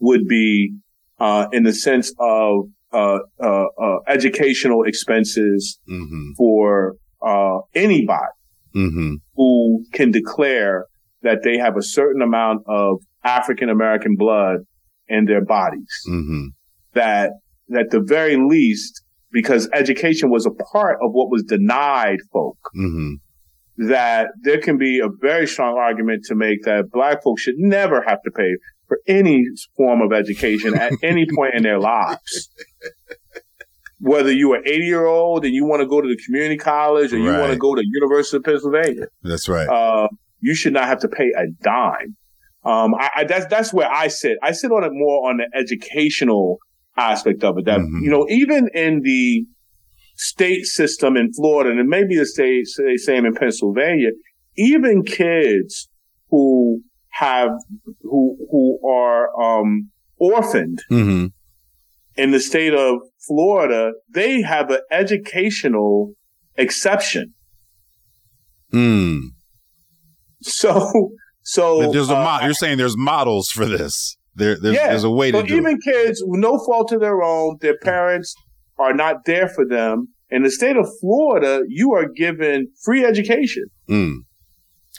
would 0.00 0.26
be 0.28 0.74
uh, 1.20 1.48
in 1.52 1.64
the 1.64 1.72
sense 1.72 2.12
of 2.20 2.66
uh, 2.92 3.18
uh, 3.42 3.64
uh, 3.82 3.98
educational 4.08 4.84
expenses 4.84 5.78
Mhm. 5.88 6.30
for 6.36 6.94
uh, 7.20 7.58
anybody 7.74 8.32
Mhm. 8.74 9.16
who 9.34 9.84
can 9.92 10.10
declare 10.12 10.86
that 11.22 11.42
they 11.42 11.58
have 11.58 11.76
a 11.76 11.82
certain 11.82 12.22
amount 12.22 12.62
of 12.68 13.00
African 13.24 13.68
American 13.68 14.14
blood 14.16 14.58
in 15.08 15.24
their 15.24 15.44
bodies. 15.44 15.92
Mhm. 16.08 16.50
That, 16.94 17.32
at 17.76 17.90
the 17.90 18.00
very 18.00 18.36
least, 18.36 18.97
because 19.32 19.68
education 19.74 20.30
was 20.30 20.46
a 20.46 20.50
part 20.50 20.98
of 21.02 21.12
what 21.12 21.30
was 21.30 21.42
denied 21.42 22.18
folk, 22.32 22.58
Mhm. 22.76 23.14
that 23.78 24.28
there 24.42 24.60
can 24.60 24.78
be 24.78 24.98
a 25.00 25.08
very 25.20 25.46
strong 25.46 25.76
argument 25.76 26.24
to 26.24 26.34
make 26.34 26.62
that 26.64 26.90
black 26.90 27.22
folks 27.22 27.42
should 27.42 27.58
never 27.58 28.02
have 28.06 28.22
to 28.22 28.30
pay 28.30 28.56
for 28.88 28.98
any 29.06 29.44
form 29.76 30.00
of 30.00 30.12
education 30.12 30.74
at 30.78 30.92
any 31.02 31.26
point 31.34 31.54
in 31.54 31.62
their 31.62 31.78
lives. 31.78 32.50
Whether 34.00 34.30
you 34.32 34.52
are 34.52 34.60
80 34.64 34.84
year 34.84 35.06
old 35.06 35.44
and 35.44 35.52
you 35.52 35.64
want 35.66 35.80
to 35.82 35.86
go 35.86 36.00
to 36.00 36.08
the 36.08 36.16
community 36.24 36.56
college 36.56 37.12
or 37.12 37.18
you 37.18 37.30
want 37.32 37.52
to 37.52 37.58
go 37.58 37.74
to 37.74 37.82
University 37.84 38.36
of 38.36 38.44
Pennsylvania, 38.44 39.06
That's 39.24 39.48
right. 39.48 39.68
uh, 39.68 40.08
you 40.40 40.54
should 40.54 40.72
not 40.72 40.84
have 40.84 41.00
to 41.00 41.08
pay 41.08 41.30
a 41.36 41.46
dime. 41.62 42.16
Um, 42.64 42.94
I, 42.94 43.10
I, 43.16 43.24
that's 43.24 43.46
that's 43.46 43.72
where 43.72 43.90
I 43.90 44.06
sit. 44.08 44.36
I 44.42 44.52
sit 44.52 44.70
on 44.70 44.84
it 44.84 44.90
more 44.92 45.28
on 45.30 45.38
the 45.38 45.48
educational 45.56 46.58
aspect 46.98 47.44
of 47.44 47.56
it. 47.58 47.64
That 47.66 47.80
Mhm. 47.80 48.02
you 48.02 48.10
know, 48.10 48.26
even 48.28 48.68
in 48.74 49.00
the 49.02 49.44
state 50.16 50.64
system 50.66 51.16
in 51.16 51.32
Florida, 51.32 51.70
and 51.78 51.88
maybe 51.88 52.16
the 52.16 52.26
state 52.26 52.66
same 52.98 53.24
in 53.24 53.34
Pennsylvania, 53.34 54.10
even 54.56 55.04
kids 55.04 55.88
who 56.30 56.82
have 57.10 57.50
who 58.02 58.36
who 58.50 58.78
are 58.88 59.28
um, 59.42 59.90
orphaned 60.18 60.80
hmm 60.88 61.26
in 62.16 62.32
the 62.32 62.40
state 62.40 62.74
of 62.74 62.98
Florida, 63.28 63.92
they 64.12 64.42
have 64.42 64.70
an 64.70 64.80
educational 64.90 66.14
exception. 66.56 67.32
Mm. 68.74 69.20
So 70.42 70.90
so 71.42 71.90
There's 71.92 72.10
a 72.10 72.16
uh, 72.16 72.38
mo- 72.40 72.44
you're 72.44 72.54
saying 72.54 72.78
there's 72.78 72.96
models 72.96 73.48
for 73.48 73.66
this. 73.66 74.17
There, 74.38 74.56
there's, 74.58 74.74
Yeah. 74.76 74.88
there's 74.90 75.04
a 75.04 75.10
way 75.10 75.30
to 75.32 75.38
So 75.40 75.44
even 75.54 75.76
it. 75.76 75.80
kids, 75.84 76.22
with 76.24 76.40
no 76.40 76.58
fault 76.66 76.92
of 76.92 77.00
their 77.00 77.22
own, 77.22 77.56
their 77.60 77.76
parents 77.78 78.34
are 78.78 78.94
not 78.94 79.24
there 79.26 79.48
for 79.48 79.66
them. 79.66 80.08
In 80.30 80.42
the 80.42 80.50
state 80.50 80.76
of 80.76 80.86
Florida, 81.00 81.62
you 81.68 81.92
are 81.94 82.06
given 82.08 82.68
free 82.84 83.04
education. 83.04 83.64
Mm. 83.88 84.14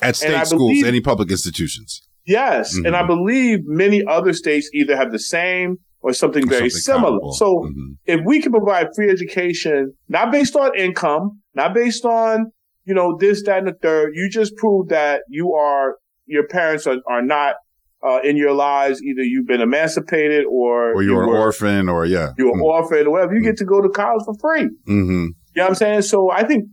At 0.01 0.15
state 0.15 0.45
schools, 0.47 0.61
believe- 0.71 0.85
any 0.85 1.01
public 1.01 1.29
institutions. 1.31 2.01
Yes. 2.25 2.75
And 2.75 2.95
I 2.95 3.03
Mhm. 3.03 3.07
believe 3.07 3.59
many 3.65 4.03
other 4.05 4.33
states 4.33 4.69
either 4.73 4.95
have 4.95 5.11
the 5.11 5.19
same 5.19 5.77
or 6.01 6.13
something 6.13 6.47
very 6.47 6.69
Something 6.69 6.81
similar. 6.81 7.03
comparable. 7.19 7.33
So 7.33 7.47
Mhm. 7.67 7.97
if 8.05 8.21
we 8.25 8.41
can 8.41 8.51
provide 8.51 8.87
free 8.95 9.09
education, 9.09 9.93
not 10.07 10.31
based 10.31 10.55
on 10.55 10.71
income, 10.77 11.41
not 11.55 11.73
based 11.73 12.05
on, 12.05 12.51
you 12.85 12.93
know, 12.93 13.17
this, 13.19 13.43
that, 13.43 13.59
and 13.59 13.67
the 13.67 13.73
third, 13.81 14.11
you 14.15 14.29
just 14.29 14.55
prove 14.55 14.89
that 14.89 15.21
you 15.29 15.53
are, 15.53 15.95
your 16.25 16.47
parents 16.47 16.85
are, 16.87 16.97
are 17.09 17.21
not, 17.23 17.55
uh, 18.03 18.19
in 18.23 18.37
your 18.37 18.53
lives. 18.53 19.01
Either 19.01 19.21
you've 19.21 19.47
been 19.47 19.61
emancipated 19.61 20.45
or, 20.45 20.93
or 20.93 21.03
you 21.03 21.11
you're 21.11 21.23
an 21.23 21.29
orphan, 21.29 21.89
or 21.89 22.05
yeah. 22.05 22.33
you're 22.37 22.53
an 22.53 22.61
orphan 22.61 23.07
or 23.07 23.11
whatever. 23.11 23.35
You 23.35 23.43
get 23.43 23.57
to 23.57 23.65
go 23.65 23.81
to 23.81 23.89
college 23.89 24.23
for 24.25 24.35
free. 24.39 24.65
Mm-hmm. 24.87 25.25
You 25.25 25.33
know 25.55 25.63
what 25.63 25.69
I'm 25.69 25.75
saying? 25.75 26.01
So 26.03 26.31
I 26.31 26.43
think 26.43 26.65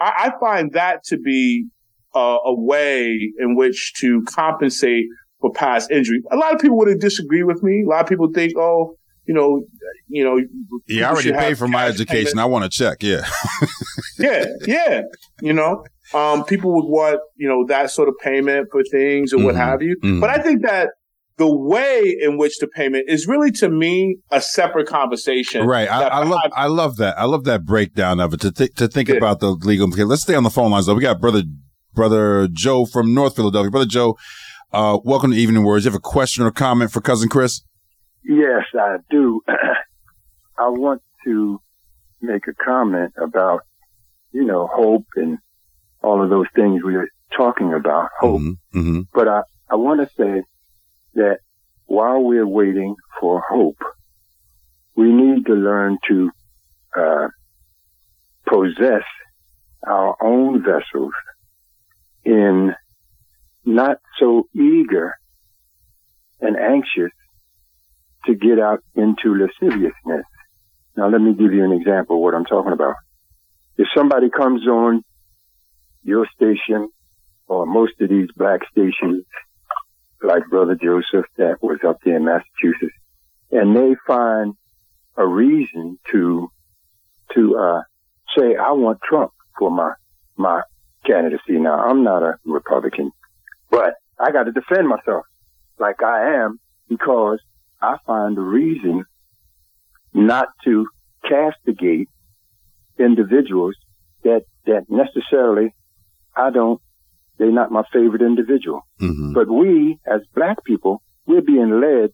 I, 0.00 0.30
I 0.34 0.40
find 0.40 0.72
that 0.72 1.04
to 1.04 1.18
be 1.18 1.66
uh, 2.14 2.38
a 2.44 2.54
way 2.54 3.32
in 3.38 3.56
which 3.56 3.94
to 4.00 4.22
compensate 4.28 5.06
for 5.40 5.52
past 5.52 5.90
injury. 5.90 6.22
A 6.30 6.36
lot 6.36 6.54
of 6.54 6.60
people 6.60 6.76
would 6.78 7.00
disagree 7.00 7.42
with 7.42 7.62
me. 7.62 7.84
A 7.86 7.88
lot 7.88 8.02
of 8.02 8.08
people 8.08 8.28
think, 8.32 8.52
oh, 8.56 8.96
you 9.26 9.34
know, 9.34 9.64
you 10.08 10.22
know, 10.24 10.40
Yeah, 10.86 11.08
I 11.08 11.12
already 11.12 11.32
paid 11.32 11.58
for 11.58 11.66
my 11.66 11.86
education. 11.86 12.32
payment. 12.32 12.38
I 12.40 12.44
want 12.44 12.64
to 12.64 12.70
check. 12.70 13.02
Yeah. 13.02 13.26
Yeah, 14.16 14.44
yeah. 14.64 15.02
You 15.42 15.52
know, 15.52 15.84
um, 16.12 16.44
people 16.44 16.74
would 16.74 16.84
want, 16.86 17.20
you 17.36 17.48
know, 17.48 17.64
that 17.68 17.90
sort 17.90 18.08
of 18.08 18.14
payment 18.22 18.68
for 18.70 18.82
things 18.90 19.32
or 19.32 19.42
what 19.42 19.54
Mhm. 19.54 19.58
have 19.58 19.82
you. 19.82 19.96
Mhm. 20.02 20.20
But 20.20 20.30
I 20.30 20.38
think 20.42 20.62
that 20.62 20.90
the 21.36 21.52
way 21.52 22.16
in 22.20 22.36
which 22.36 22.58
the 22.58 22.66
payment 22.68 23.04
is 23.08 23.26
really 23.26 23.50
to 23.50 23.68
me 23.68 24.18
a 24.30 24.40
separate 24.40 24.86
conversation. 24.86 25.66
Right. 25.66 25.88
I, 25.90 26.04
I 26.04 26.24
love 26.24 26.40
I 26.54 26.66
love 26.66 26.96
that. 26.98 27.18
I 27.18 27.24
love 27.24 27.44
that 27.44 27.64
breakdown 27.64 28.20
of 28.20 28.34
it 28.34 28.40
to 28.42 28.50
think 28.50 28.74
to 28.76 28.86
think 28.86 29.08
Yeah. 29.08 29.16
about 29.16 29.40
the 29.40 29.48
legal 29.50 29.84
implications. 29.84 30.10
Let's 30.10 30.22
stay 30.22 30.34
on 30.36 30.44
the 30.44 30.50
phone 30.50 30.70
lines 30.70 30.86
though. 30.86 30.94
We 30.94 31.02
got 31.02 31.20
brother 31.20 31.42
brother 31.94 32.48
Joe 32.52 32.84
from 32.84 33.14
North 33.14 33.34
Philadelphia. 33.36 33.70
Brother 33.70 33.86
Joe, 33.86 34.16
uh, 34.72 34.98
welcome 35.04 35.30
to 35.32 35.36
Evening 35.36 35.64
WURDs. 35.64 35.84
You 35.84 35.90
have 35.90 35.96
a 35.98 36.00
question 36.00 36.44
or 36.44 36.50
comment 36.52 36.90
for 36.92 37.00
cousin 37.00 37.28
Chris? 37.28 37.62
Yes, 38.24 38.62
I 38.78 38.98
do. 39.10 39.40
I 40.58 40.68
want 40.68 41.02
to 41.24 41.60
make 42.22 42.42
a 42.48 42.54
comment 42.64 43.12
about, 43.20 43.60
you 44.32 44.44
know, 44.44 44.68
hope 44.72 45.04
and 45.16 45.38
all 46.04 46.22
of 46.22 46.30
those 46.30 46.46
things 46.54 46.82
we 46.84 46.94
were 46.94 47.08
talking 47.36 47.72
about, 47.72 48.10
hope. 48.20 48.40
Mm-hmm. 48.40 48.78
Mm-hmm. 48.78 49.00
But 49.12 49.28
I, 49.28 49.42
I 49.70 49.76
want 49.76 50.00
to 50.00 50.14
say 50.14 50.42
that 51.14 51.38
while 51.86 52.22
we're 52.22 52.46
waiting 52.46 52.94
for 53.20 53.42
hope, 53.48 53.78
we 54.94 55.12
need 55.12 55.46
to 55.46 55.54
learn 55.54 55.98
to 56.08 56.30
uh, 56.96 57.28
possess 58.46 59.02
our 59.86 60.16
own 60.22 60.62
vessels 60.62 61.12
in 62.24 62.74
not 63.64 63.98
so 64.18 64.46
eager 64.54 65.14
and 66.40 66.56
anxious 66.56 67.12
to 68.26 68.34
get 68.34 68.58
out 68.58 68.82
into 68.94 69.34
lasciviousness. 69.34 70.24
Now, 70.96 71.08
let 71.08 71.20
me 71.20 71.34
give 71.34 71.52
you 71.52 71.64
an 71.64 71.72
example 71.72 72.16
of 72.16 72.22
what 72.22 72.34
I'm 72.34 72.44
talking 72.44 72.72
about. 72.72 72.94
If 73.76 73.88
somebody 73.96 74.30
comes 74.30 74.66
on 74.66 75.02
your 76.04 76.26
station 76.34 76.88
or 77.46 77.66
most 77.66 77.94
of 78.00 78.08
these 78.08 78.28
black 78.36 78.60
stations, 78.70 79.24
like 80.22 80.48
Brother 80.48 80.76
Joseph 80.80 81.26
that 81.36 81.62
was 81.62 81.78
up 81.86 81.98
there 82.04 82.16
in 82.16 82.24
Massachusetts, 82.24 82.94
and 83.50 83.76
they 83.76 83.96
find 84.06 84.54
a 85.16 85.26
reason 85.26 85.98
to, 86.12 86.50
to, 87.34 87.56
uh, 87.56 87.82
say, 88.36 88.56
I 88.56 88.72
want 88.72 89.00
Trump 89.02 89.32
for 89.58 89.70
my, 89.70 89.92
my 90.36 90.62
candidacy. 91.06 91.58
Now, 91.58 91.84
I'm 91.84 92.02
not 92.02 92.22
a 92.22 92.38
Republican, 92.44 93.12
but 93.70 93.94
I 94.18 94.30
got 94.32 94.44
to 94.44 94.52
defend 94.52 94.88
myself 94.88 95.24
like 95.78 96.02
I 96.02 96.42
am 96.42 96.58
because 96.88 97.40
I 97.80 97.96
find 98.06 98.36
a 98.38 98.40
reason 98.40 99.04
not 100.12 100.48
to 100.64 100.86
castigate 101.28 102.08
individuals 102.98 103.74
that, 104.22 104.42
that 104.66 104.86
necessarily 104.88 105.74
I 106.36 106.50
don't, 106.50 106.80
they're 107.38 107.52
not 107.52 107.72
my 107.72 107.82
favorite 107.92 108.22
individual. 108.22 108.82
Mm-hmm. 109.00 109.32
But 109.32 109.48
we, 109.48 109.98
as 110.06 110.20
black 110.34 110.64
people, 110.64 111.02
we're 111.26 111.42
being 111.42 111.80
led 111.80 112.10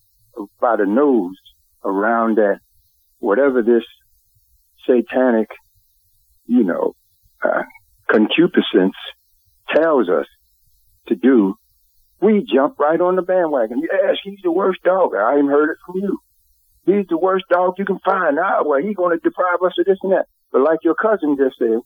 by 0.61 0.77
the 0.77 0.87
nose 0.87 1.37
around 1.85 2.37
that 2.37 2.61
whatever 3.19 3.63
this 3.63 3.85
satanic, 4.87 5.49
you 6.47 6.65
know, 6.65 6.95
uh, 7.45 7.63
concupiscence 8.11 8.97
tells 9.75 10.09
us 10.09 10.27
to 11.09 11.15
do, 11.15 11.55
we 12.21 12.47
jump 12.53 12.79
right 12.79 13.01
on 13.01 13.17
the 13.17 13.23
bandwagon. 13.23 13.83
Yes, 13.83 14.17
he's 14.23 14.41
the 14.43 14.53
worst 14.53 14.83
dog. 14.83 15.15
I 15.15 15.35
even 15.39 15.49
heard 15.49 15.71
it 15.71 15.79
from 15.87 15.97
you. 15.97 16.19
He's 16.85 17.07
the 17.09 17.19
worst 17.19 17.45
dog 17.51 17.75
you 17.79 17.85
can 17.85 17.99
find. 18.05 18.37
Now, 18.37 18.63
well, 18.65 18.81
he's 18.81 18.97
going 18.97 19.17
to 19.17 19.23
deprive 19.23 19.63
us 19.65 19.73
of 19.79 19.87
this 19.87 19.99
and 20.03 20.13
that. 20.13 20.27
But 20.53 20.63
like 20.63 20.81
your 20.83 20.95
cousin 20.95 21.37
just 21.39 21.59
said, 21.59 21.81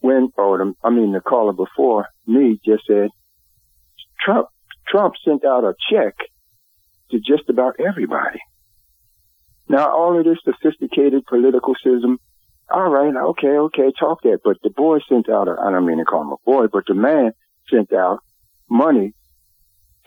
when, 0.00 0.30
or 0.36 0.58
the, 0.58 0.74
I 0.82 0.90
mean, 0.90 1.12
the 1.12 1.20
caller 1.20 1.52
before 1.52 2.08
me 2.26 2.58
just 2.64 2.84
said, 2.86 3.10
Trump, 4.24 4.48
Trump 4.88 5.14
sent 5.24 5.44
out 5.44 5.64
a 5.64 5.74
check 5.90 6.14
to 7.10 7.18
just 7.18 7.48
about 7.48 7.76
everybody. 7.78 8.40
Now, 9.68 9.90
all 9.90 10.18
of 10.18 10.24
this 10.24 10.38
sophisticated 10.44 11.24
political 11.26 11.74
system, 11.74 12.18
all 12.70 12.90
right, 12.90 13.14
okay, 13.30 13.48
okay, 13.48 13.92
talk 13.98 14.22
that. 14.22 14.40
But 14.42 14.56
the 14.62 14.70
boy 14.70 14.98
sent 15.08 15.28
out, 15.28 15.48
a, 15.48 15.56
I 15.60 15.70
don't 15.70 15.86
mean 15.86 15.98
to 15.98 16.04
call 16.04 16.22
him 16.22 16.32
a 16.32 16.36
boy, 16.44 16.66
but 16.72 16.84
the 16.86 16.94
man 16.94 17.32
sent 17.70 17.92
out 17.92 18.18
money 18.68 19.12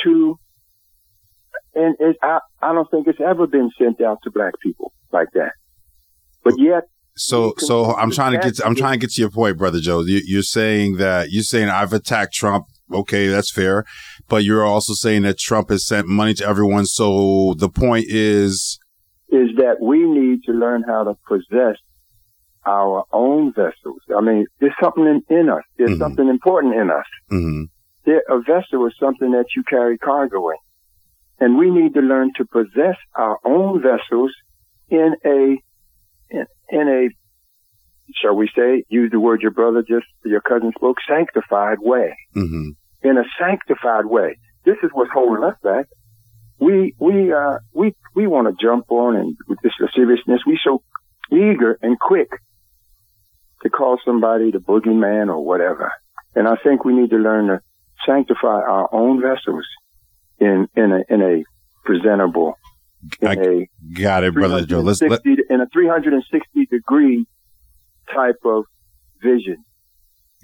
to, 0.03 0.37
and 1.75 1.95
it, 1.99 2.17
I, 2.21 2.39
I 2.61 2.73
don't 2.73 2.89
think 2.89 3.07
it's 3.07 3.21
ever 3.21 3.47
been 3.47 3.69
sent 3.77 4.01
out 4.01 4.19
to 4.23 4.31
black 4.31 4.53
people 4.61 4.93
like 5.11 5.29
that. 5.33 5.53
But 6.43 6.55
yet, 6.57 6.83
so, 7.15 7.53
so 7.57 7.95
I'm 7.95 8.11
trying 8.11 8.33
to 8.33 8.39
get, 8.39 8.55
to, 8.55 8.65
I'm 8.65 8.75
trying 8.75 8.93
to 8.93 8.99
get 8.99 9.11
to 9.11 9.21
your 9.21 9.29
point, 9.29 9.57
brother 9.57 9.79
Joe. 9.79 10.01
You, 10.01 10.39
are 10.39 10.43
saying 10.43 10.97
that 10.97 11.31
you're 11.31 11.43
saying 11.43 11.69
I've 11.69 11.93
attacked 11.93 12.33
Trump. 12.33 12.65
Okay, 12.91 13.27
that's 13.27 13.51
fair, 13.51 13.85
but 14.27 14.43
you're 14.43 14.65
also 14.65 14.93
saying 14.93 15.23
that 15.23 15.39
Trump 15.39 15.69
has 15.69 15.87
sent 15.87 16.07
money 16.07 16.33
to 16.35 16.45
everyone. 16.45 16.85
So 16.85 17.55
the 17.57 17.69
point 17.69 18.05
is, 18.07 18.77
is 19.29 19.49
that 19.57 19.77
we 19.81 20.03
need 20.03 20.43
to 20.43 20.51
learn 20.51 20.83
how 20.87 21.03
to 21.05 21.17
possess 21.27 21.77
our 22.65 23.05
own 23.11 23.53
vessels. 23.53 24.01
I 24.15 24.21
mean, 24.21 24.45
there's 24.59 24.73
something 24.81 25.05
in, 25.05 25.35
in 25.35 25.49
us. 25.49 25.63
There's 25.77 25.91
mm-hmm. 25.91 26.01
something 26.01 26.27
important 26.27 26.75
in 26.75 26.89
us. 26.89 27.05
Mm-hmm. 27.31 27.63
There, 28.05 28.21
a 28.29 28.39
vessel 28.41 28.85
is 28.87 28.93
something 28.99 29.31
that 29.31 29.45
you 29.55 29.63
carry 29.63 29.97
cargo 29.97 30.49
in. 30.49 30.57
And 31.39 31.57
we 31.57 31.69
need 31.69 31.93
to 31.95 31.99
learn 31.99 32.31
to 32.37 32.45
possess 32.45 32.95
our 33.15 33.39
own 33.43 33.81
vessels 33.81 34.31
in 34.89 35.15
a, 35.25 35.57
in, 36.33 36.45
in 36.69 36.87
a, 36.87 37.09
shall 38.21 38.35
we 38.35 38.49
say, 38.55 38.83
use 38.89 39.11
the 39.11 39.19
word 39.19 39.41
your 39.41 39.51
brother 39.51 39.81
just, 39.81 40.05
your 40.25 40.41
cousin 40.41 40.71
spoke, 40.75 40.97
sanctified 41.07 41.77
way. 41.79 42.15
Mm-hmm. 42.35 42.71
In 43.07 43.17
a 43.17 43.23
sanctified 43.39 44.05
way. 44.05 44.37
This 44.65 44.77
is 44.83 44.89
what's 44.93 45.11
holding 45.13 45.43
us 45.43 45.55
back. 45.63 45.85
We, 46.59 46.93
we, 46.99 47.31
uh, 47.33 47.57
we, 47.73 47.93
we 48.15 48.27
want 48.27 48.47
to 48.47 48.65
jump 48.65 48.91
on 48.91 49.15
and 49.15 49.37
with 49.47 49.59
this 49.63 49.73
seriousness, 49.95 50.41
we 50.45 50.59
so 50.63 50.81
eager 51.31 51.77
and 51.81 51.99
quick 51.99 52.29
to 53.63 53.69
call 53.69 53.97
somebody 54.05 54.51
the 54.51 54.59
boogeyman 54.59 55.27
or 55.27 55.43
whatever. 55.43 55.91
And 56.35 56.47
I 56.47 56.55
think 56.63 56.85
we 56.85 56.93
need 56.93 57.09
to 57.11 57.17
learn 57.17 57.47
to 57.47 57.61
sanctify 58.05 58.47
our 58.47 58.89
own 58.93 59.21
vessels 59.21 59.65
in 60.39 60.67
in 60.75 60.91
a 60.91 61.13
in 61.13 61.21
a 61.21 61.43
presentable 61.85 62.57
I 63.21 63.33
a 63.33 63.67
got 63.93 64.23
it, 64.23 64.33
brother 64.33 64.65
Joe. 64.65 64.79
Let's 64.79 65.01
let, 65.01 65.21
in 65.25 65.61
a 65.61 65.67
360 65.71 66.65
degree 66.67 67.25
type 68.13 68.39
of 68.45 68.65
vision. 69.21 69.63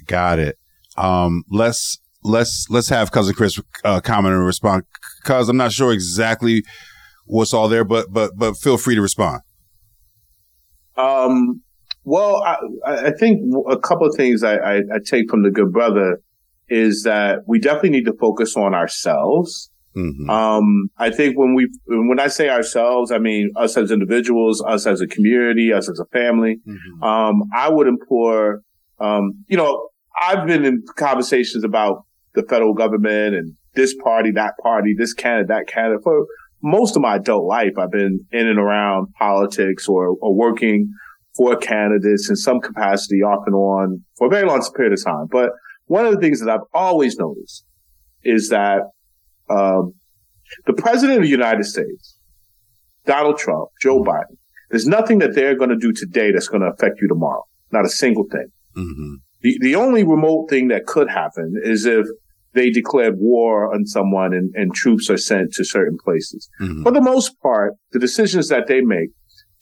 Got 0.05 0.39
it. 0.39 0.57
Um, 0.97 1.43
let's 1.49 1.99
let's 2.23 2.67
let's 2.69 2.89
have 2.89 3.11
cousin 3.11 3.33
Chris 3.33 3.59
uh, 3.83 4.01
comment 4.01 4.33
and 4.35 4.45
respond 4.45 4.83
because 5.23 5.49
I'm 5.49 5.57
not 5.57 5.71
sure 5.71 5.91
exactly 5.93 6.63
what's 7.25 7.53
all 7.53 7.69
there, 7.69 7.85
but 7.85 8.07
but 8.11 8.31
but 8.35 8.57
feel 8.57 8.77
free 8.77 8.95
to 8.95 9.01
respond. 9.01 9.41
Um, 10.97 11.61
well, 12.03 12.43
I, 12.43 12.57
I 12.85 13.11
think 13.11 13.39
a 13.69 13.77
couple 13.77 14.07
of 14.07 14.15
things 14.17 14.43
I, 14.43 14.55
I, 14.55 14.75
I, 14.77 14.99
take 15.05 15.29
from 15.29 15.43
the 15.43 15.49
good 15.49 15.71
brother 15.71 16.19
is 16.67 17.03
that 17.03 17.39
we 17.47 17.57
definitely 17.57 17.91
need 17.91 18.05
to 18.05 18.13
focus 18.19 18.57
on 18.57 18.73
ourselves. 18.73 19.71
Mm-hmm. 19.95 20.29
Um, 20.29 20.89
I 20.97 21.09
think 21.09 21.37
when 21.37 21.55
we, 21.55 21.67
when 21.87 22.19
I 22.19 22.27
say 22.27 22.49
ourselves, 22.49 23.11
I 23.11 23.17
mean 23.17 23.51
us 23.55 23.75
as 23.75 23.91
individuals, 23.91 24.63
us 24.65 24.85
as 24.85 25.01
a 25.01 25.07
community, 25.07 25.73
us 25.73 25.89
as 25.89 25.99
a 25.99 26.05
family. 26.05 26.57
Mm-hmm. 26.67 27.03
Um, 27.03 27.43
I 27.55 27.69
would 27.69 27.87
implore, 27.87 28.61
um, 28.99 29.43
you 29.47 29.57
know, 29.57 29.89
I've 30.21 30.45
been 30.45 30.65
in 30.65 30.83
conversations 30.95 31.63
about 31.63 32.05
the 32.35 32.43
federal 32.43 32.73
government 32.73 33.35
and 33.35 33.55
this 33.73 33.95
party, 34.03 34.31
that 34.31 34.53
party, 34.61 34.93
this 34.97 35.13
candidate, 35.13 35.47
that 35.47 35.67
candidate 35.67 36.03
for 36.03 36.25
most 36.61 36.95
of 36.95 37.01
my 37.01 37.15
adult 37.15 37.45
life. 37.45 37.71
I've 37.77 37.91
been 37.91 38.19
in 38.31 38.47
and 38.47 38.59
around 38.59 39.13
politics 39.17 39.87
or, 39.87 40.15
or 40.21 40.35
working 40.35 40.91
for 41.35 41.55
candidates 41.55 42.29
in 42.29 42.35
some 42.35 42.59
capacity 42.59 43.21
off 43.21 43.43
and 43.45 43.55
on 43.55 44.03
for 44.17 44.27
a 44.27 44.29
very 44.29 44.47
long 44.47 44.61
period 44.75 44.93
of 44.93 45.03
time. 45.03 45.27
But 45.31 45.51
one 45.85 46.05
of 46.05 46.13
the 46.13 46.19
things 46.19 46.39
that 46.41 46.49
I've 46.49 46.67
always 46.73 47.17
noticed 47.17 47.65
is 48.23 48.49
that 48.49 48.81
um, 49.49 49.93
the 50.65 50.73
president 50.73 51.19
of 51.19 51.23
the 51.23 51.29
United 51.29 51.65
States, 51.65 52.17
Donald 53.05 53.37
Trump, 53.37 53.69
Joe 53.81 54.03
Biden, 54.03 54.37
there's 54.69 54.87
nothing 54.87 55.19
that 55.19 55.33
they're 55.33 55.55
going 55.55 55.69
to 55.69 55.77
do 55.77 55.91
today 55.91 56.31
that's 56.31 56.47
going 56.47 56.61
to 56.61 56.67
affect 56.67 57.01
you 57.01 57.07
tomorrow. 57.07 57.43
Not 57.71 57.85
a 57.85 57.89
single 57.89 58.25
thing. 58.31 58.47
Mm-hmm. 58.75 59.13
The, 59.41 59.57
the 59.61 59.75
only 59.75 60.03
remote 60.03 60.49
thing 60.49 60.67
that 60.67 60.85
could 60.85 61.09
happen 61.09 61.55
is 61.63 61.85
if 61.85 62.05
they 62.53 62.69
declared 62.69 63.15
war 63.17 63.73
on 63.73 63.85
someone 63.85 64.33
and, 64.33 64.51
and 64.55 64.73
troops 64.73 65.09
are 65.09 65.17
sent 65.17 65.53
to 65.53 65.63
certain 65.63 65.97
places. 66.03 66.49
Mm-hmm. 66.61 66.83
For 66.83 66.91
the 66.91 67.01
most 67.01 67.39
part, 67.41 67.73
the 67.91 67.99
decisions 67.99 68.49
that 68.49 68.67
they 68.67 68.81
make 68.81 69.09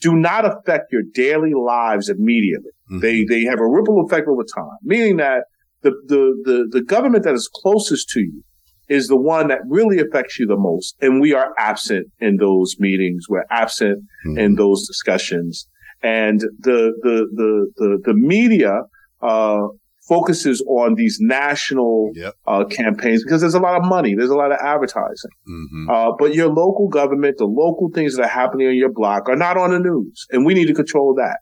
do 0.02 0.16
not 0.16 0.46
affect 0.46 0.92
your 0.92 1.02
daily 1.14 1.54
lives 1.54 2.10
immediately. 2.10 2.72
Mm-hmm. 2.92 3.00
They 3.00 3.26
they 3.26 3.44
have 3.44 3.60
a 3.60 3.68
ripple 3.68 4.04
effect 4.06 4.28
over 4.28 4.44
time, 4.44 4.78
meaning 4.84 5.18
that 5.18 5.44
the, 5.82 5.92
the 6.08 6.42
the 6.46 6.80
the 6.80 6.82
government 6.82 7.24
that 7.24 7.34
is 7.34 7.50
closest 7.54 8.10
to 8.10 8.22
you 8.22 8.44
is 8.90 9.08
the 9.08 9.18
one 9.18 9.48
that 9.48 9.60
really 9.68 10.00
affects 10.00 10.40
you 10.40 10.48
the 10.48 10.58
most. 10.58 10.96
And 11.02 11.22
we 11.22 11.34
are 11.34 11.54
absent 11.58 12.08
in 12.20 12.38
those 12.38 12.76
meetings. 12.80 13.26
We're 13.30 13.46
absent 13.50 14.04
mm-hmm. 14.26 14.38
in 14.38 14.56
those 14.56 14.88
discussions. 14.88 15.68
And 16.02 16.40
the 16.60 16.94
the 17.02 17.28
the 17.34 17.72
the, 17.76 17.98
the 18.06 18.14
media 18.14 18.82
uh, 19.22 19.68
focuses 20.08 20.64
on 20.68 20.96
these 20.96 21.18
national 21.20 22.12
yep. 22.14 22.34
uh, 22.48 22.64
campaigns 22.66 23.24
because 23.24 23.42
there's 23.42 23.56
a 23.56 23.60
lot 23.60 23.76
of 23.78 23.84
money, 23.86 24.16
there's 24.16 24.30
a 24.30 24.36
lot 24.36 24.52
of 24.52 24.58
advertising. 24.62 25.32
Mm-hmm. 25.50 25.90
Uh, 25.90 26.12
but 26.18 26.34
your 26.34 26.48
local 26.48 26.88
government, 26.88 27.38
the 27.38 27.46
local 27.46 27.90
things 27.94 28.16
that 28.16 28.24
are 28.24 28.30
happening 28.30 28.68
on 28.68 28.76
your 28.76 28.92
block 28.92 29.28
are 29.28 29.36
not 29.36 29.58
on 29.58 29.72
the 29.72 29.80
news, 29.80 30.26
and 30.32 30.46
we 30.46 30.54
need 30.54 30.68
to 30.68 30.74
control 30.74 31.14
that. 31.16 31.40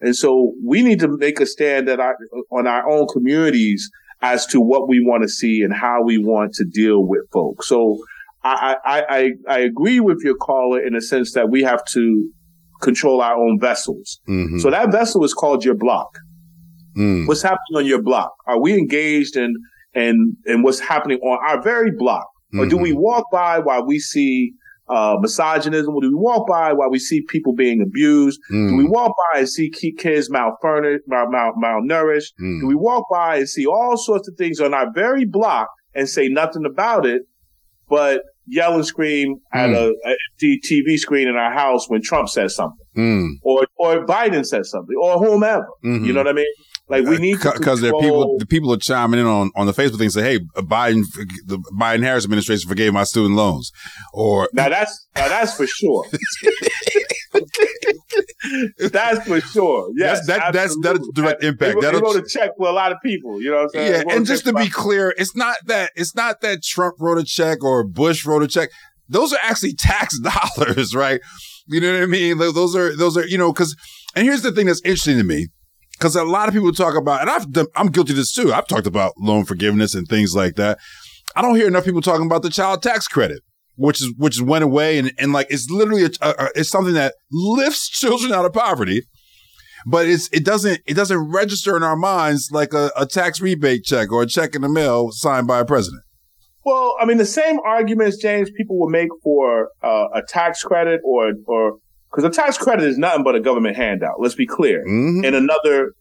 And 0.00 0.14
so 0.14 0.54
we 0.64 0.82
need 0.82 1.00
to 1.00 1.08
make 1.08 1.40
a 1.40 1.46
stand 1.46 1.88
that 1.88 2.00
our, 2.00 2.16
on 2.50 2.66
our 2.66 2.88
own 2.88 3.06
communities 3.08 3.90
as 4.20 4.46
to 4.46 4.60
what 4.60 4.88
we 4.88 5.00
want 5.04 5.22
to 5.22 5.28
see 5.28 5.62
and 5.62 5.72
how 5.72 6.02
we 6.02 6.18
want 6.18 6.52
to 6.54 6.64
deal 6.64 7.06
with 7.06 7.22
folks. 7.32 7.68
So 7.68 7.98
I, 8.42 8.76
I, 8.84 9.02
I, 9.08 9.30
I 9.48 9.58
agree 9.60 10.00
with 10.00 10.18
your 10.24 10.36
caller 10.36 10.80
in 10.80 10.94
a 10.94 11.00
sense 11.00 11.34
that 11.34 11.50
we 11.50 11.62
have 11.62 11.84
to 11.92 12.30
control 12.82 13.20
our 13.20 13.36
own 13.36 13.58
vessels. 13.60 14.20
Mm-hmm. 14.28 14.58
So 14.58 14.70
that 14.70 14.90
vessel 14.92 15.24
is 15.24 15.34
called 15.34 15.64
your 15.64 15.74
block. 15.74 16.18
Mm. 16.96 17.26
What's 17.26 17.42
happening 17.42 17.76
on 17.76 17.86
your 17.86 18.02
block? 18.02 18.32
Are 18.46 18.60
we 18.60 18.74
engaged 18.74 19.36
in 19.36 19.54
in 19.94 20.36
in 20.46 20.62
what's 20.62 20.80
happening 20.80 21.18
on 21.18 21.38
our 21.48 21.62
very 21.62 21.90
block, 21.96 22.26
or 22.54 22.60
mm-hmm. 22.60 22.70
do 22.70 22.76
we 22.76 22.90
mm-hmm. 22.90 23.00
walk 23.00 23.26
by 23.30 23.58
while 23.60 23.86
we 23.86 23.98
see 23.98 24.52
uh, 24.88 25.16
misogynism? 25.20 25.94
Do 26.00 26.08
we 26.08 26.14
walk 26.14 26.48
by 26.48 26.72
while 26.72 26.90
we 26.90 26.98
see 26.98 27.22
people 27.28 27.54
being 27.54 27.80
abused? 27.80 28.40
Mm. 28.52 28.70
Do 28.70 28.76
we 28.76 28.88
walk 28.88 29.14
by 29.32 29.40
and 29.40 29.48
see 29.48 29.70
kids 29.70 30.30
malfurnished, 30.30 31.00
mal- 31.06 31.30
mal- 31.30 31.54
malnourished? 31.62 32.32
Mm. 32.40 32.60
Do 32.60 32.66
we 32.66 32.74
walk 32.74 33.04
by 33.10 33.36
and 33.36 33.48
see 33.48 33.66
all 33.66 33.96
sorts 33.96 34.28
of 34.28 34.36
things 34.36 34.60
on 34.60 34.74
our 34.74 34.90
very 34.92 35.24
block 35.24 35.68
and 35.94 36.08
say 36.08 36.28
nothing 36.28 36.64
about 36.64 37.06
it, 37.06 37.22
but 37.88 38.22
yell 38.46 38.74
and 38.74 38.86
scream 38.86 39.36
at 39.52 39.70
mm. 39.70 39.92
a, 40.04 40.10
a 40.10 40.16
TV 40.42 40.96
screen 40.96 41.28
in 41.28 41.36
our 41.36 41.52
house 41.52 41.88
when 41.88 42.00
Trump 42.02 42.28
says 42.28 42.54
something, 42.54 42.86
mm. 42.96 43.28
or 43.42 43.66
or 43.76 44.06
Biden 44.06 44.44
says 44.44 44.70
something, 44.70 44.96
or 45.00 45.18
whomever? 45.18 45.66
Mm-hmm. 45.84 46.04
You 46.04 46.12
know 46.12 46.20
what 46.20 46.28
I 46.28 46.32
mean? 46.32 46.46
Like 46.88 47.04
we 47.04 47.16
uh, 47.16 47.18
need 47.18 47.40
because 47.40 47.80
there 47.80 47.94
are 47.94 48.00
people. 48.00 48.38
The 48.38 48.46
people 48.46 48.72
are 48.72 48.78
chiming 48.78 49.20
in 49.20 49.26
on, 49.26 49.50
on 49.54 49.66
the 49.66 49.72
Facebook 49.72 49.98
thing. 49.98 50.08
Say, 50.08 50.22
hey, 50.22 50.40
uh, 50.56 50.62
Biden, 50.62 51.04
the 51.44 51.58
Biden 51.78 52.02
Harris 52.02 52.24
administration 52.24 52.68
forgave 52.68 52.94
my 52.94 53.04
student 53.04 53.36
loans, 53.36 53.70
or 54.14 54.48
now 54.54 54.70
that's 54.70 55.06
now 55.14 55.28
that's 55.28 55.54
for 55.54 55.66
sure. 55.66 56.06
that's 58.90 59.26
for 59.26 59.40
sure. 59.40 59.90
Yes, 59.96 60.26
that, 60.26 60.54
that's 60.54 60.76
that's 60.82 61.06
direct 61.12 61.44
impact. 61.44 61.76
He, 61.78 61.86
wrote 61.86 62.16
a 62.16 62.24
check 62.26 62.52
for 62.56 62.68
a 62.68 62.72
lot 62.72 62.92
of 62.92 62.98
people. 63.02 63.42
You 63.42 63.50
know 63.50 63.56
what 63.56 63.64
I'm 63.64 63.70
saying? 63.70 64.04
Yeah, 64.08 64.14
and 64.14 64.24
just 64.24 64.46
to 64.46 64.54
be 64.54 64.70
clear, 64.70 65.14
it's 65.18 65.36
not 65.36 65.56
that 65.66 65.90
it's 65.94 66.14
not 66.14 66.40
that 66.40 66.62
Trump 66.62 66.94
wrote 66.98 67.18
a 67.18 67.24
check 67.24 67.62
or 67.62 67.84
Bush 67.84 68.24
wrote 68.24 68.42
a 68.42 68.48
check. 68.48 68.70
Those 69.10 69.34
are 69.34 69.38
actually 69.42 69.74
tax 69.78 70.18
dollars, 70.18 70.94
right? 70.94 71.20
You 71.66 71.82
know 71.82 71.92
what 71.92 72.02
I 72.02 72.06
mean? 72.06 72.38
Those 72.38 72.74
are 72.74 72.96
those 72.96 73.18
are 73.18 73.26
you 73.26 73.36
know 73.36 73.52
because. 73.52 73.76
And 74.16 74.26
here's 74.26 74.40
the 74.40 74.50
thing 74.50 74.64
that's 74.66 74.80
interesting 74.80 75.18
to 75.18 75.22
me 75.22 75.48
because 75.98 76.14
a 76.14 76.24
lot 76.24 76.48
of 76.48 76.54
people 76.54 76.72
talk 76.72 76.96
about, 76.96 77.20
and 77.20 77.30
I've 77.30 77.46
I'm 77.76 77.88
guilty 77.88 78.12
of 78.12 78.16
this 78.16 78.32
too. 78.32 78.52
I've 78.52 78.68
talked 78.68 78.86
about 78.86 79.14
loan 79.18 79.44
forgiveness 79.44 79.94
and 79.94 80.06
things 80.06 80.34
like 80.34 80.54
that. 80.56 80.78
I 81.34 81.42
don't 81.42 81.56
hear 81.56 81.66
enough 81.66 81.84
people 81.84 82.00
talking 82.00 82.26
about 82.26 82.42
the 82.42 82.50
child 82.50 82.82
tax 82.82 83.08
credit, 83.08 83.42
which 83.76 84.00
is 84.00 84.12
which 84.16 84.40
went 84.40 84.64
away, 84.64 84.98
and 84.98 85.12
and 85.18 85.32
like 85.32 85.48
it's 85.50 85.68
literally 85.70 86.04
a, 86.04 86.10
a, 86.22 86.48
it's 86.54 86.70
something 86.70 86.94
that 86.94 87.14
lifts 87.32 87.88
children 87.90 88.32
out 88.32 88.44
of 88.44 88.52
poverty, 88.52 89.02
but 89.86 90.06
it's 90.06 90.28
it 90.32 90.44
doesn't 90.44 90.80
it 90.86 90.94
doesn't 90.94 91.18
register 91.32 91.76
in 91.76 91.82
our 91.82 91.96
minds 91.96 92.50
like 92.52 92.72
a, 92.72 92.90
a 92.96 93.04
tax 93.04 93.40
rebate 93.40 93.84
check 93.84 94.12
or 94.12 94.22
a 94.22 94.26
check 94.26 94.54
in 94.54 94.62
the 94.62 94.68
mail 94.68 95.10
signed 95.10 95.46
by 95.46 95.58
a 95.58 95.64
president. 95.64 96.02
Well, 96.64 96.96
I 97.00 97.06
mean, 97.06 97.16
the 97.16 97.24
same 97.24 97.58
arguments, 97.64 98.18
James, 98.18 98.50
people 98.50 98.78
will 98.78 98.90
make 98.90 99.08
for 99.22 99.70
uh, 99.82 100.08
a 100.14 100.22
tax 100.22 100.62
credit 100.62 101.00
or 101.04 101.32
or 101.46 101.78
because 102.18 102.36
a 102.36 102.42
tax 102.42 102.58
credit 102.58 102.84
is 102.84 102.98
nothing 102.98 103.22
but 103.22 103.34
a 103.36 103.40
government 103.40 103.76
handout. 103.76 104.20
Let's 104.20 104.34
be 104.34 104.46
clear. 104.46 104.84
Mhm. 104.84 105.24
In 105.24 105.34
another 105.34 105.92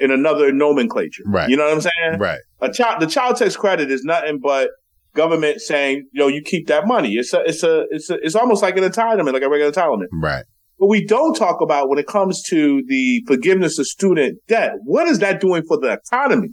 in 0.00 0.10
another 0.12 0.52
nomenclature, 0.52 1.24
Right. 1.26 1.48
You 1.50 1.56
know 1.56 1.64
what 1.64 1.72
I'm 1.74 1.80
saying? 1.80 2.18
Right. 2.20 2.38
A 2.60 2.70
child, 2.72 3.02
the 3.02 3.06
child 3.08 3.36
tax 3.36 3.56
credit 3.56 3.90
is 3.90 4.04
nothing 4.04 4.38
but 4.40 4.70
government 5.14 5.60
saying, 5.60 6.06
you 6.12 6.20
know, 6.20 6.28
you 6.28 6.40
keep 6.40 6.68
that 6.68 6.86
money. 6.86 7.14
It's 7.14 7.32
a, 7.34 7.40
it's 7.40 7.64
a, 7.64 7.84
it's 7.90 8.08
a, 8.08 8.14
it's 8.22 8.36
almost 8.36 8.62
like 8.62 8.76
an 8.76 8.84
entitlement, 8.84 9.32
like 9.32 9.42
a 9.42 9.48
regular 9.48 9.72
entitlement. 9.72 10.06
Right. 10.12 10.44
But 10.78 10.86
we 10.86 11.04
don't 11.04 11.34
talk 11.34 11.60
about 11.60 11.88
when 11.88 11.98
it 11.98 12.06
comes 12.06 12.44
to 12.44 12.84
the 12.86 13.24
forgiveness 13.26 13.80
of 13.80 13.88
student 13.88 14.38
debt. 14.46 14.74
What 14.84 15.08
is 15.08 15.18
that 15.18 15.40
doing 15.40 15.64
for 15.66 15.76
the 15.80 15.94
economy? 15.94 16.50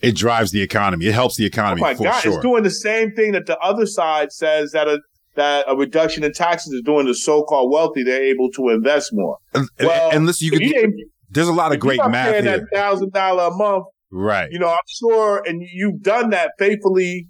It 0.00 0.14
drives 0.14 0.52
the 0.52 0.62
economy. 0.62 1.06
It 1.06 1.14
helps 1.14 1.36
the 1.36 1.44
Oh 1.44 1.46
economy 1.46 1.80
my 1.80 1.94
for 1.96 2.04
God, 2.04 2.20
sure. 2.20 2.34
it's 2.34 2.42
doing 2.42 2.62
the 2.62 2.70
same 2.70 3.10
thing 3.12 3.32
that 3.32 3.46
the 3.46 3.58
other 3.58 3.86
side 3.86 4.30
says 4.30 4.70
that 4.70 4.86
a 4.86 5.00
that 5.36 5.64
a 5.68 5.76
reduction 5.76 6.24
in 6.24 6.32
taxes 6.32 6.72
is 6.72 6.82
doing 6.84 7.06
the 7.06 7.14
so-called 7.14 7.70
wealthy. 7.72 8.02
They're 8.02 8.22
able 8.24 8.50
to 8.52 8.68
invest 8.70 9.10
more. 9.12 9.38
and, 9.54 9.68
Well, 9.80 10.10
and 10.12 10.26
listen, 10.26 10.46
you 10.46 10.50
could. 10.52 10.62
you 10.62 11.08
there's 11.30 11.48
a 11.48 11.52
lot 11.52 11.72
of 11.72 11.80
great 11.80 11.98
math 12.08 12.30
paying 12.32 12.44
here. 12.44 12.58
that 12.60 12.66
thousand 12.72 13.12
dollar 13.12 13.44
a 13.44 13.50
month. 13.54 13.84
Right. 14.10 14.50
You 14.50 14.58
know, 14.58 14.68
I'm 14.68 14.78
sure, 14.86 15.42
and 15.46 15.62
you've 15.72 16.00
done 16.02 16.30
that 16.30 16.52
faithfully. 16.58 17.28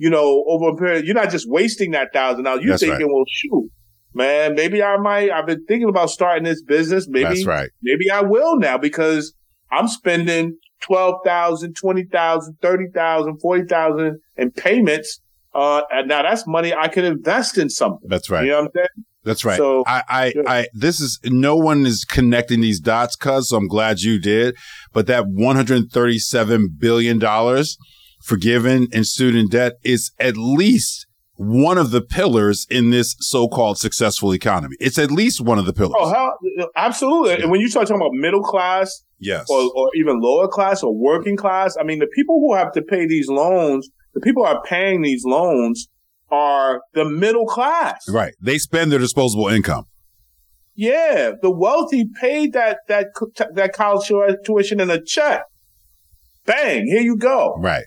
You 0.00 0.10
know, 0.10 0.44
over 0.46 0.68
a 0.68 0.76
period, 0.76 1.06
you're 1.06 1.14
not 1.16 1.30
just 1.30 1.48
wasting 1.48 1.90
that 1.92 2.12
thousand 2.12 2.44
dollars. 2.44 2.62
You're 2.62 2.72
That's 2.74 2.82
right. 2.84 2.90
thinking, 2.90 3.08
well, 3.12 3.24
shoot, 3.28 3.70
man, 4.14 4.54
maybe 4.54 4.80
I 4.82 4.96
might. 4.98 5.30
I've 5.30 5.46
been 5.46 5.64
thinking 5.66 5.88
about 5.88 6.10
starting 6.10 6.44
this 6.44 6.62
business. 6.62 7.06
Maybe, 7.08 7.24
That's 7.24 7.46
right. 7.46 7.70
maybe 7.82 8.08
I 8.12 8.20
will 8.22 8.58
now 8.58 8.78
because 8.78 9.34
I'm 9.72 9.88
spending 9.88 10.56
12,000, 10.82 11.74
20,000, 11.74 12.56
30,000, 12.62 13.40
40,000 13.40 14.18
in 14.36 14.50
payments. 14.52 15.20
Uh, 15.58 15.82
and 15.90 16.08
now 16.08 16.22
that's 16.22 16.46
money 16.46 16.72
I 16.72 16.88
could 16.88 17.04
invest 17.04 17.58
in 17.58 17.68
something. 17.68 18.08
That's 18.08 18.30
right. 18.30 18.44
You 18.44 18.50
know 18.50 18.60
what 18.60 18.64
I'm 18.66 18.70
saying? 18.76 19.06
That's 19.24 19.44
right. 19.44 19.56
So- 19.56 19.82
I, 19.86 20.02
I, 20.08 20.30
Sure. 20.30 20.48
I, 20.48 20.66
this 20.72 21.00
is 21.00 21.18
no 21.24 21.56
one 21.56 21.84
is 21.84 22.04
connecting 22.04 22.60
these 22.60 22.80
dots, 22.80 23.16
cuz. 23.16 23.48
So 23.48 23.56
I'm 23.56 23.66
glad 23.66 24.00
you 24.00 24.20
did. 24.20 24.56
But 24.92 25.06
that 25.08 25.24
137 25.26 26.76
billion 26.78 27.18
dollars 27.18 27.76
forgiven 28.22 28.88
in 28.92 29.04
student 29.04 29.50
debt 29.50 29.74
is 29.82 30.12
at 30.18 30.36
least 30.36 31.06
one 31.38 31.78
of 31.78 31.92
the 31.92 32.02
pillars 32.02 32.66
in 32.68 32.90
this 32.90 33.14
so-called 33.20 33.78
successful 33.78 34.34
economy. 34.34 34.76
It's 34.80 34.98
at 34.98 35.10
least 35.10 35.40
one 35.40 35.58
of 35.58 35.66
the 35.66 35.72
pillars. 35.72 35.94
Oh, 35.96 36.32
absolutely. 36.74 37.42
And 37.42 37.50
when 37.50 37.60
you 37.60 37.68
start 37.68 37.86
talking 37.86 38.00
about 38.00 38.12
middle 38.12 38.42
class 38.42 39.04
yes. 39.20 39.46
or, 39.48 39.70
or 39.76 39.88
even 39.94 40.20
lower 40.20 40.48
class 40.48 40.82
or 40.82 40.92
working 40.92 41.36
class, 41.36 41.76
I 41.78 41.84
mean, 41.84 42.00
the 42.00 42.08
people 42.08 42.40
who 42.40 42.54
have 42.54 42.72
to 42.72 42.82
pay 42.82 43.06
these 43.06 43.28
loans, 43.28 43.88
the 44.18 44.24
people 44.24 44.44
are 44.44 44.60
paying 44.62 45.02
these 45.02 45.24
loans 45.24 45.88
are 46.30 46.80
the 46.94 47.04
middle 47.08 47.46
class. 47.46 48.04
right. 48.08 48.34
They 48.40 48.58
spend 48.58 48.90
their 48.92 48.98
disposable 48.98 49.48
income. 49.48 49.84
Yeah, 50.74 51.32
the 51.42 51.50
wealthy 51.50 52.04
paid 52.20 52.52
that 52.52 52.78
that 52.88 53.08
that 53.54 53.72
college 53.72 54.06
tuition 54.44 54.80
in 54.80 54.90
a 54.90 55.02
check. 55.02 55.42
Bang, 56.46 56.86
here 56.86 57.00
you 57.00 57.16
go. 57.16 57.56
Right. 57.58 57.84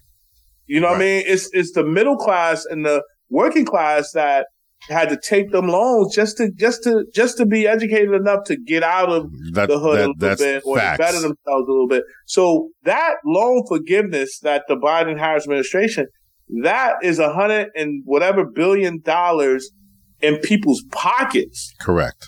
You 0.67 0.79
know 0.79 0.87
what 0.89 0.97
I 0.97 0.99
mean? 0.99 1.23
It's 1.25 1.49
it's 1.53 1.71
the 1.73 1.83
middle 1.85 2.17
class 2.17 2.65
and 2.65 2.85
the 2.85 3.03
working 3.29 3.65
class 3.65 4.11
that 4.13 4.47
had 4.89 5.09
to 5.09 5.17
take 5.17 5.51
them 5.51 5.67
loans 5.67 6.13
just 6.13 6.37
to 6.37 6.51
just 6.57 6.83
to 6.83 7.05
just 7.13 7.37
to 7.37 7.45
be 7.45 7.67
educated 7.67 8.13
enough 8.13 8.43
to 8.45 8.57
get 8.57 8.83
out 8.83 9.09
of 9.09 9.29
That, 9.53 9.69
the 9.69 9.79
hood 9.79 9.97
that- 9.97 10.05
a 10.05 10.07
little 10.07 10.13
that's 10.17 10.41
bit 10.41 10.63
or 10.65 10.77
facts. 10.77 10.97
better 10.97 11.17
themselves 11.19 11.67
a 11.67 11.71
little 11.71 11.87
bit. 11.87 12.03
So 12.25 12.69
that 12.83 13.15
loan 13.25 13.63
forgiveness 13.67 14.39
that 14.39 14.63
the 14.67 14.75
Biden 14.75 15.17
Harris 15.17 15.43
administration, 15.45 16.07
that 16.63 16.95
is 17.03 17.19
a 17.19 17.33
hundred 17.33 17.69
and 17.75 18.03
whatever 18.05 18.45
billion 18.45 19.01
dollars 19.01 19.71
in 20.21 20.37
people's 20.39 20.83
pockets. 20.91 21.73
Correct. 21.79 22.27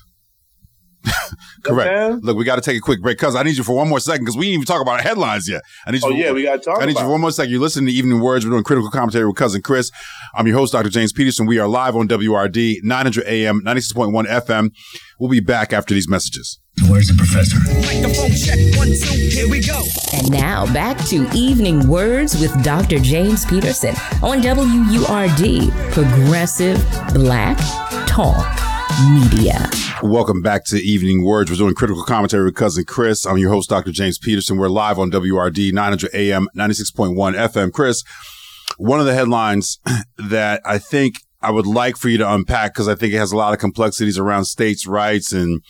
You 1.06 1.12
know 1.12 1.16
what 1.16 1.34
I'm 1.34 1.76
Correct. 1.76 2.12
saying? 2.14 2.20
Look, 2.24 2.38
we 2.38 2.46
got 2.46 2.56
to 2.56 2.62
take 2.62 2.78
a 2.78 2.82
quick 2.82 3.02
break 3.02 3.18
because 3.18 3.36
I 3.36 3.44
need 3.44 3.58
you 3.58 3.64
for 3.64 3.76
one 3.76 3.90
more 3.90 4.00
second 4.00 4.24
because 4.24 4.38
we 4.38 4.46
didn't 4.46 4.54
even 4.56 4.66
talk 4.66 4.82
about 4.82 4.94
our 5.00 5.02
headlines 5.02 5.50
yet. 5.50 5.62
I 5.86 5.92
need 5.92 6.02
you 6.02 6.10
Oh 6.10 6.12
yeah, 6.12 6.32
we 6.32 6.44
got 6.44 6.54
to 6.54 6.60
talk 6.60 6.82
I 6.82 6.86
need 6.86 6.96
you 6.96 7.02
for 7.02 7.10
one 7.10 7.20
more 7.22 7.32
second. 7.32 7.52
You're 7.52 7.60
listening 7.60 7.88
to 7.88 7.92
Evening 7.94 8.20
WURDs. 8.20 8.46
We're 8.46 8.52
doing 8.52 8.64
critical 8.64 8.90
commentary 8.90 9.26
with 9.26 9.36
cousin 9.36 9.62
Chris. 9.62 9.92
I'm 10.36 10.48
your 10.48 10.58
host, 10.58 10.72
Dr. 10.74 10.90
James 10.90 11.12
Peterson. 11.12 11.46
We 11.46 11.60
are 11.60 11.68
live 11.68 11.96
on 11.98 12.08
WURD, 12.08 12.78
900 12.84 13.26
AM, 13.28 13.62
96.1 13.66 14.26
FM. 14.28 14.70
We'll 15.20 15.30
be 15.30 15.42
back 15.42 15.74
after 15.74 15.94
these 15.94 16.08
messages. 16.08 16.60
Where's 16.82 17.08
the 17.08 17.14
professor? 17.14 17.58
Microphone 17.86 18.32
check, 18.32 18.58
one, 18.78 18.88
two, 18.88 19.30
here 19.30 19.48
we 19.48 19.62
go. 19.62 19.84
And 20.12 20.32
now 20.32 20.66
back 20.74 20.98
to 21.06 21.30
Evening 21.32 21.82
WURDs 21.82 22.42
with 22.42 22.64
Dr. 22.64 22.98
James 22.98 23.46
Peterson 23.46 23.96
on 24.24 24.42
WURD, 24.42 25.72
Progressive 25.94 26.84
Black 27.14 27.58
Talk 28.08 28.60
Media. 29.12 29.70
Welcome 30.02 30.42
back 30.42 30.66
to 30.66 30.78
Evening 30.78 31.22
WURDs. 31.22 31.52
We're 31.52 31.58
doing 31.58 31.76
critical 31.76 32.04
commentary 32.04 32.46
with 32.46 32.56
cousin 32.56 32.86
Chris. 32.86 33.28
I'm 33.28 33.38
your 33.38 33.52
host, 33.52 33.70
Dr. 33.70 33.92
James 33.92 34.18
Peterson. 34.18 34.58
We're 34.58 34.68
live 34.68 34.98
on 34.98 35.12
WURD, 35.12 35.74
900 35.74 36.10
AM, 36.16 36.48
96.1 36.58 37.16
FM. 37.16 37.72
Chris, 37.72 38.04
one 38.78 39.00
of 39.00 39.06
the 39.06 39.14
headlines 39.14 39.78
that 40.18 40.60
I 40.66 40.80
think 40.80 41.18
I 41.40 41.52
would 41.52 41.68
like 41.68 41.98
for 41.98 42.10
you 42.10 42.18
to 42.18 42.34
unpack 42.34 42.74
because 42.74 42.88
I 42.88 42.96
think 42.96 43.14
it 43.14 43.18
has 43.18 43.32
a 43.32 43.38
lot 43.38 43.54
of 43.54 43.60
complexities 43.60 44.18
around 44.18 44.46
states' 44.46 44.88
rights 44.88 45.32
and 45.32 45.62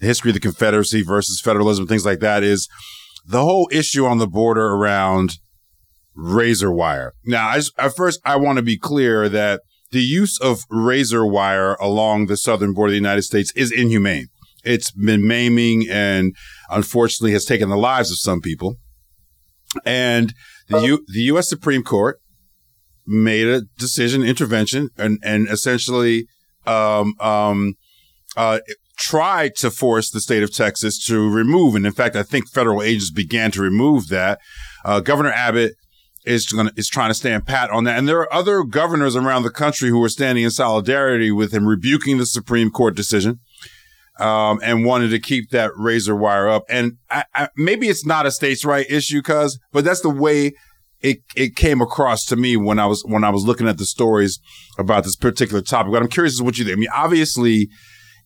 the 0.00 0.06
history 0.06 0.30
of 0.30 0.34
the 0.34 0.40
Confederacy 0.40 1.02
versus 1.02 1.40
federalism, 1.40 1.86
things 1.86 2.06
like 2.06 2.20
that, 2.20 2.42
is 2.42 2.68
the 3.26 3.42
whole 3.42 3.68
issue 3.70 4.06
on 4.06 4.18
the 4.18 4.26
border 4.26 4.66
around 4.66 5.38
razor 6.14 6.72
wire. 6.72 7.14
Now, 7.24 7.48
I 7.48 7.56
just, 7.56 7.78
at 7.78 7.94
first, 7.94 8.20
I 8.24 8.36
want 8.36 8.56
to 8.56 8.62
be 8.62 8.78
clear 8.78 9.28
that 9.28 9.60
the 9.92 10.00
use 10.00 10.40
of 10.40 10.64
razor 10.70 11.24
wire 11.26 11.74
along 11.74 12.26
the 12.26 12.36
southern 12.36 12.72
border 12.72 12.90
of 12.90 12.92
the 12.92 12.96
United 12.96 13.22
States 13.22 13.52
is 13.54 13.70
inhumane. 13.70 14.28
It's 14.64 14.90
been 14.90 15.26
maiming 15.26 15.86
and 15.90 16.34
unfortunately 16.70 17.32
has 17.32 17.44
taken 17.44 17.68
the 17.68 17.76
lives 17.76 18.10
of 18.10 18.18
some 18.18 18.40
people. 18.40 18.76
And 19.84 20.34
the 20.68 20.80
U- 20.80 21.04
the 21.06 21.22
U.S. 21.22 21.48
Supreme 21.48 21.82
Court 21.82 22.20
made 23.06 23.46
a 23.46 23.62
decision, 23.78 24.22
intervention, 24.22 24.90
and 24.98 25.18
and 25.22 25.48
essentially 25.48 26.26
um, 26.66 27.14
um, 27.20 27.74
uh, 28.36 28.58
tried 29.00 29.56
to 29.56 29.70
force 29.70 30.10
the 30.10 30.20
state 30.20 30.42
of 30.42 30.54
Texas 30.54 31.04
to 31.06 31.28
remove, 31.28 31.74
and 31.74 31.86
in 31.86 31.92
fact, 31.92 32.14
I 32.14 32.22
think 32.22 32.48
federal 32.48 32.82
agents 32.82 33.10
began 33.10 33.50
to 33.52 33.62
remove 33.62 34.08
that. 34.08 34.38
Uh, 34.84 35.00
Governor 35.00 35.32
Abbott 35.32 35.72
is 36.24 36.46
going 36.46 36.70
is 36.76 36.88
trying 36.88 37.08
to 37.10 37.14
stand 37.14 37.46
pat 37.46 37.70
on 37.70 37.84
that, 37.84 37.98
and 37.98 38.06
there 38.06 38.18
are 38.18 38.32
other 38.32 38.62
governors 38.62 39.16
around 39.16 39.42
the 39.42 39.50
country 39.50 39.88
who 39.88 40.02
are 40.04 40.08
standing 40.08 40.44
in 40.44 40.50
solidarity 40.50 41.32
with 41.32 41.52
him, 41.52 41.66
rebuking 41.66 42.18
the 42.18 42.26
Supreme 42.26 42.70
Court 42.70 42.94
decision. 42.94 43.40
Um, 44.18 44.60
and 44.62 44.84
wanted 44.84 45.08
to 45.12 45.18
keep 45.18 45.48
that 45.48 45.70
razor 45.76 46.14
wire 46.14 46.46
up. 46.46 46.64
And 46.68 46.98
I, 47.08 47.24
I, 47.34 47.48
maybe 47.56 47.88
it's 47.88 48.04
not 48.04 48.26
a 48.26 48.30
states' 48.30 48.66
right 48.66 48.84
issue, 48.90 49.22
cuz, 49.22 49.58
but 49.72 49.82
that's 49.82 50.02
the 50.02 50.10
way 50.10 50.52
it 51.00 51.20
it 51.34 51.56
came 51.56 51.80
across 51.80 52.26
to 52.26 52.36
me 52.36 52.54
when 52.58 52.78
I 52.78 52.84
was 52.84 53.02
when 53.06 53.24
I 53.24 53.30
was 53.30 53.44
looking 53.44 53.66
at 53.66 53.78
the 53.78 53.86
stories 53.86 54.38
about 54.78 55.04
this 55.04 55.16
particular 55.16 55.62
topic. 55.62 55.92
But 55.92 56.02
I'm 56.02 56.08
curious 56.08 56.34
as 56.34 56.42
what 56.42 56.58
you 56.58 56.66
think. 56.66 56.76
I 56.76 56.80
mean, 56.80 56.90
obviously, 56.94 57.70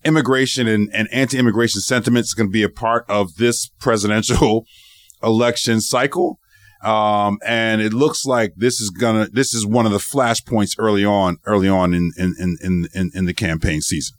immigration 0.04 0.66
and, 0.66 0.88
and 0.92 1.08
anti-immigration 1.12 1.80
sentiments 1.80 2.28
is 2.28 2.34
going 2.34 2.48
to 2.48 2.52
be 2.52 2.62
a 2.62 2.68
part 2.68 3.04
of 3.08 3.36
this 3.36 3.68
presidential 3.80 4.66
election 5.22 5.80
cycle. 5.80 6.38
Um, 6.82 7.38
and 7.46 7.80
it 7.80 7.94
looks 7.94 8.26
like 8.26 8.52
this 8.56 8.78
is 8.78 8.90
gonna 8.90 9.28
this 9.32 9.54
is 9.54 9.66
one 9.66 9.86
of 9.86 9.92
the 9.92 9.98
flashpoints 9.98 10.74
early 10.78 11.02
on 11.02 11.38
early 11.46 11.66
on 11.66 11.94
in 11.94 12.12
in 12.18 12.34
in 12.38 12.88
in, 12.92 13.10
in 13.14 13.24
the 13.24 13.32
campaign 13.32 13.80
season. 13.80 14.18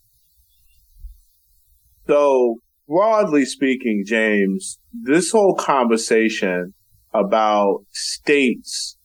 So 2.08 2.56
broadly 2.88 3.46
speaking, 3.46 4.04
James, 4.04 4.80
this 4.92 5.32
whole 5.32 5.54
conversation 5.54 6.74
about 7.14 7.86
states 7.92 8.98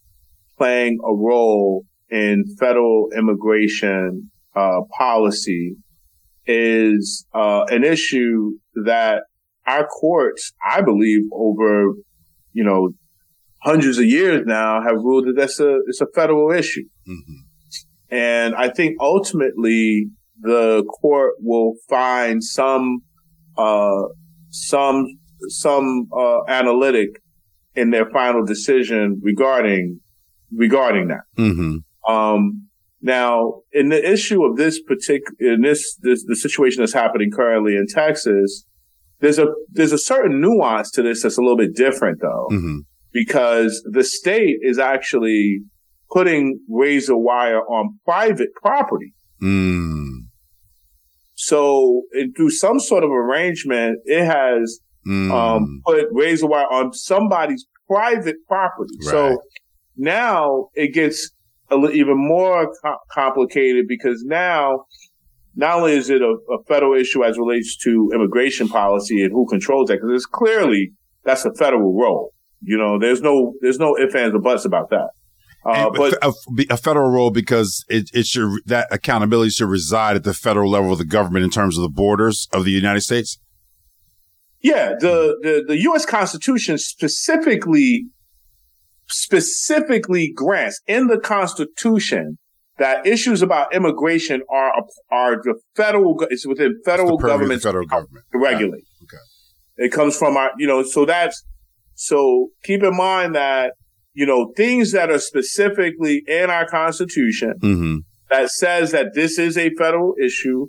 playing 0.57 0.99
a 1.05 1.15
role 1.15 1.85
in 2.09 2.45
federal 2.59 3.11
immigration 3.15 4.31
uh, 4.57 4.81
policy 4.99 5.77
is 6.51 7.27
uh, 7.35 7.63
an 7.69 7.85
issue 7.85 8.53
that 8.85 9.23
our 9.67 9.87
courts, 9.87 10.53
I 10.75 10.81
believe, 10.81 11.23
over 11.33 11.93
you 12.53 12.65
know 12.65 12.91
hundreds 13.63 13.99
of 13.99 14.05
years 14.05 14.43
now, 14.47 14.83
have 14.83 14.97
ruled 14.97 15.27
that 15.27 15.37
that's 15.37 15.61
a 15.61 15.79
it's 15.87 16.01
a 16.01 16.07
federal 16.15 16.51
issue, 16.53 16.87
Mm-hmm. 17.09 18.15
and 18.15 18.55
I 18.55 18.69
think 18.69 18.97
ultimately 19.01 20.09
the 20.41 20.85
court 21.01 21.35
will 21.41 21.75
find 21.89 22.43
some 22.43 22.99
uh, 23.57 24.03
some 24.51 25.07
some 25.49 26.09
uh, 26.17 26.45
analytic 26.49 27.11
in 27.75 27.91
their 27.91 28.09
final 28.11 28.45
decision 28.45 29.21
regarding 29.23 30.01
regarding 30.53 31.09
that. 31.09 31.25
Mm-hmm. 31.39 32.13
Um, 32.13 32.69
now, 33.03 33.63
in 33.73 33.89
the 33.89 34.13
issue 34.13 34.45
of 34.45 34.57
this 34.57 34.81
particular, 34.83 35.55
in 35.55 35.63
this, 35.63 35.97
this, 36.03 36.25
the 36.27 36.37
situation 36.37 36.83
that's 36.83 36.93
happening 36.93 37.31
currently 37.31 37.75
in 37.77 37.87
Texas, 37.87 38.65
there's 39.21 39.39
a, 39.39 39.47
there's 39.71 39.93
a 39.93 39.99
certain 39.99 40.41
nuance 40.41 40.91
to 40.93 41.03
this 41.03 41.23
that's 41.23 41.39
a 41.39 41.41
little 41.41 41.57
bit 41.57 41.75
different 41.75 42.21
though, 42.21 42.49
Mm-hmm. 42.53 42.79
because 43.13 43.83
the 43.91 44.05
state 44.05 44.59
is 44.63 44.79
actually 44.79 45.61
putting 46.11 46.61
razor 46.69 47.17
wire 47.17 47.61
on 47.61 47.99
private 48.05 48.49
property. 48.55 49.15
Mm. 49.43 50.27
So 51.37 52.03
and 52.13 52.35
through 52.37 52.51
some 52.51 52.81
sort 52.81 53.05
of 53.05 53.11
arrangement, 53.11 53.99
it 54.05 54.25
has 54.25 54.81
Mm. 55.09 55.31
um, 55.33 55.81
put 55.87 56.09
razor 56.13 56.47
wire 56.47 56.67
on 56.67 56.93
somebody's 56.93 57.65
private 57.89 58.37
property. 58.47 58.95
Right. 59.07 59.11
So 59.11 59.39
now 59.97 60.69
it 60.75 60.93
gets 60.93 61.31
even 61.73 62.17
more 62.17 62.73
co- 62.83 62.99
complicated 63.13 63.87
because 63.89 64.23
now 64.25 64.87
not 65.55 65.79
only 65.79 65.93
is 65.93 66.11
it 66.11 66.23
a, 66.23 66.37
a 66.53 66.63
federal 66.69 66.95
issue 66.95 67.25
as 67.25 67.39
relates 67.39 67.77
to 67.79 68.11
immigration 68.15 68.69
policy 68.69 69.23
and 69.23 69.33
who 69.33 69.47
controls 69.49 69.89
that, 69.89 69.97
because 69.97 70.11
it's 70.15 70.27
clearly 70.27 70.93
that's 71.25 71.45
a 71.45 71.53
federal 71.55 71.99
role. 71.99 72.33
You 72.63 72.77
know, 72.77 72.99
there's 72.99 73.23
no 73.23 73.55
there's 73.61 73.79
no 73.79 73.97
ifs 73.99 74.15
ands 74.15 74.35
or 74.35 74.41
buts 74.41 74.65
about 74.65 74.91
that. 74.91 75.11
Uh, 75.65 75.91
but 75.91 76.15
a, 76.25 76.33
a 76.71 76.77
federal 76.77 77.11
role 77.11 77.31
because 77.31 77.85
it, 77.89 78.11
it 78.15 78.25
should 78.25 78.51
that 78.65 78.89
accountability 78.91 79.51
should 79.51 79.69
reside 79.69 80.17
at 80.17 80.25
the 80.25 80.33
federal 80.33 80.71
level 80.71 80.93
of 80.93 80.99
the 80.99 81.05
government 81.05 81.45
in 81.45 81.51
terms 81.51 81.77
of 81.77 81.83
the 81.83 81.91
borders 81.91 82.49
of 82.53 82.65
the 82.65 82.71
United 82.71 83.03
States. 83.03 83.39
Yeah, 84.63 84.95
the, 84.99 85.39
the, 85.43 85.65
the 85.69 85.81
U.S. 85.83 86.05
Constitution 86.05 86.77
specifically, 86.77 88.07
specifically 89.11 90.33
grants 90.35 90.81
in 90.87 91.07
the 91.09 91.19
Constitution 91.19 92.39
that 92.79 93.07
issues 93.07 93.43
about 93.43 93.75
immigration 93.75 94.41
are, 94.51 94.73
are 95.11 95.37
the 95.43 95.55
federal, 95.77 96.17
it's 96.31 96.47
within 96.47 96.81
federal 96.85 97.15
It's 97.15 97.23
the 97.23 97.29
purview 97.29 97.35
of 97.35 97.41
the 97.51 97.57
government 97.57 97.63
federal 97.63 97.87
government. 97.87 98.25
to 98.33 98.39
regulate. 98.39 98.85
Okay. 99.03 99.17
It 99.77 99.93
comes 99.93 100.17
from 100.17 100.37
our, 100.37 100.53
you 100.59 100.67
know, 100.67 100.83
so 100.83 101.05
that's, 101.05 101.45
so 101.95 102.49
keep 102.65 102.83
in 102.83 102.97
mind 102.97 103.35
that, 103.35 103.75
you 104.15 104.25
know, 104.25 104.53
things 104.57 104.93
that 104.93 105.11
are 105.11 105.19
specifically 105.19 106.23
in 106.27 106.49
our 106.51 106.67
Constitution 106.67 107.55
Mm-hmm. 107.63 107.97
that 108.31 108.51
says 108.51 108.93
that 108.93 109.15
this 109.15 109.39
is 109.39 109.59
a 109.59 109.71
federal 109.77 110.15
issue, 110.23 110.69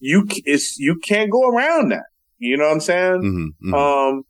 you, 0.00 0.26
it's, 0.44 0.78
you 0.78 0.96
can't 0.96 1.30
go 1.30 1.48
around 1.48 1.90
that. 1.92 2.04
You 2.38 2.56
know 2.56 2.64
what 2.64 2.72
I'm 2.72 2.80
saying? 2.80 3.54
Mm-hmm. 3.62 3.74
Um, 3.74 4.22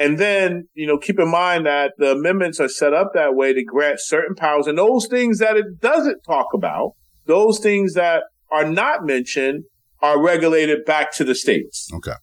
and 0.00 0.16
then, 0.16 0.66
you 0.72 0.86
know, 0.86 0.96
keep 0.96 1.20
in 1.20 1.30
mind 1.30 1.66
that 1.66 1.92
the 1.98 2.12
amendments 2.12 2.58
are 2.58 2.68
set 2.68 2.94
up 2.94 3.10
that 3.12 3.34
way 3.34 3.52
to 3.52 3.62
grant 3.62 4.00
certain 4.00 4.34
powers 4.34 4.66
and 4.66 4.78
those 4.78 5.06
things 5.06 5.38
that 5.40 5.58
it 5.58 5.78
doesn't 5.78 6.22
talk 6.22 6.46
about, 6.54 6.92
those 7.26 7.58
things 7.58 7.92
that 7.92 8.22
are 8.50 8.64
not 8.64 9.04
mentioned 9.04 9.64
are 10.00 10.18
regulated 10.20 10.86
back 10.86 11.12
to 11.12 11.22
the 11.22 11.34
states. 11.34 11.90
okay. 11.94 12.14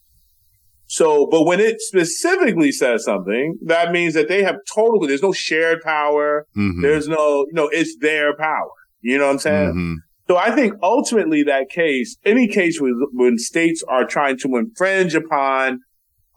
So, 0.87 1.27
but 1.29 1.43
when 1.43 1.59
it 1.59 1.79
specifically 1.79 2.71
says 2.71 3.03
something, 3.03 3.59
that 3.65 3.91
means 3.91 4.15
that 4.15 4.27
they 4.27 4.41
have 4.41 4.55
total, 4.73 5.05
there's 5.05 5.21
no 5.21 5.33
shared 5.33 5.81
power. 5.81 6.47
Mm-hmm. 6.57 6.81
There's 6.81 7.07
no, 7.07 7.45
you 7.47 7.53
know, 7.53 7.69
it's 7.71 7.97
their 7.99 8.35
power. 8.35 8.71
You 9.01 9.17
know 9.17 9.25
what 9.25 9.33
I'm 9.33 9.39
saying? 9.39 9.69
Mm-hmm. 9.69 9.93
So 10.29 10.37
I 10.37 10.55
think 10.55 10.73
ultimately 10.81 11.43
that 11.43 11.69
case, 11.69 12.17
any 12.25 12.47
case 12.47 12.81
with, 12.81 12.95
when 13.11 13.37
states 13.37 13.83
are 13.87 14.05
trying 14.05 14.37
to 14.39 14.55
infringe 14.55 15.13
upon 15.13 15.81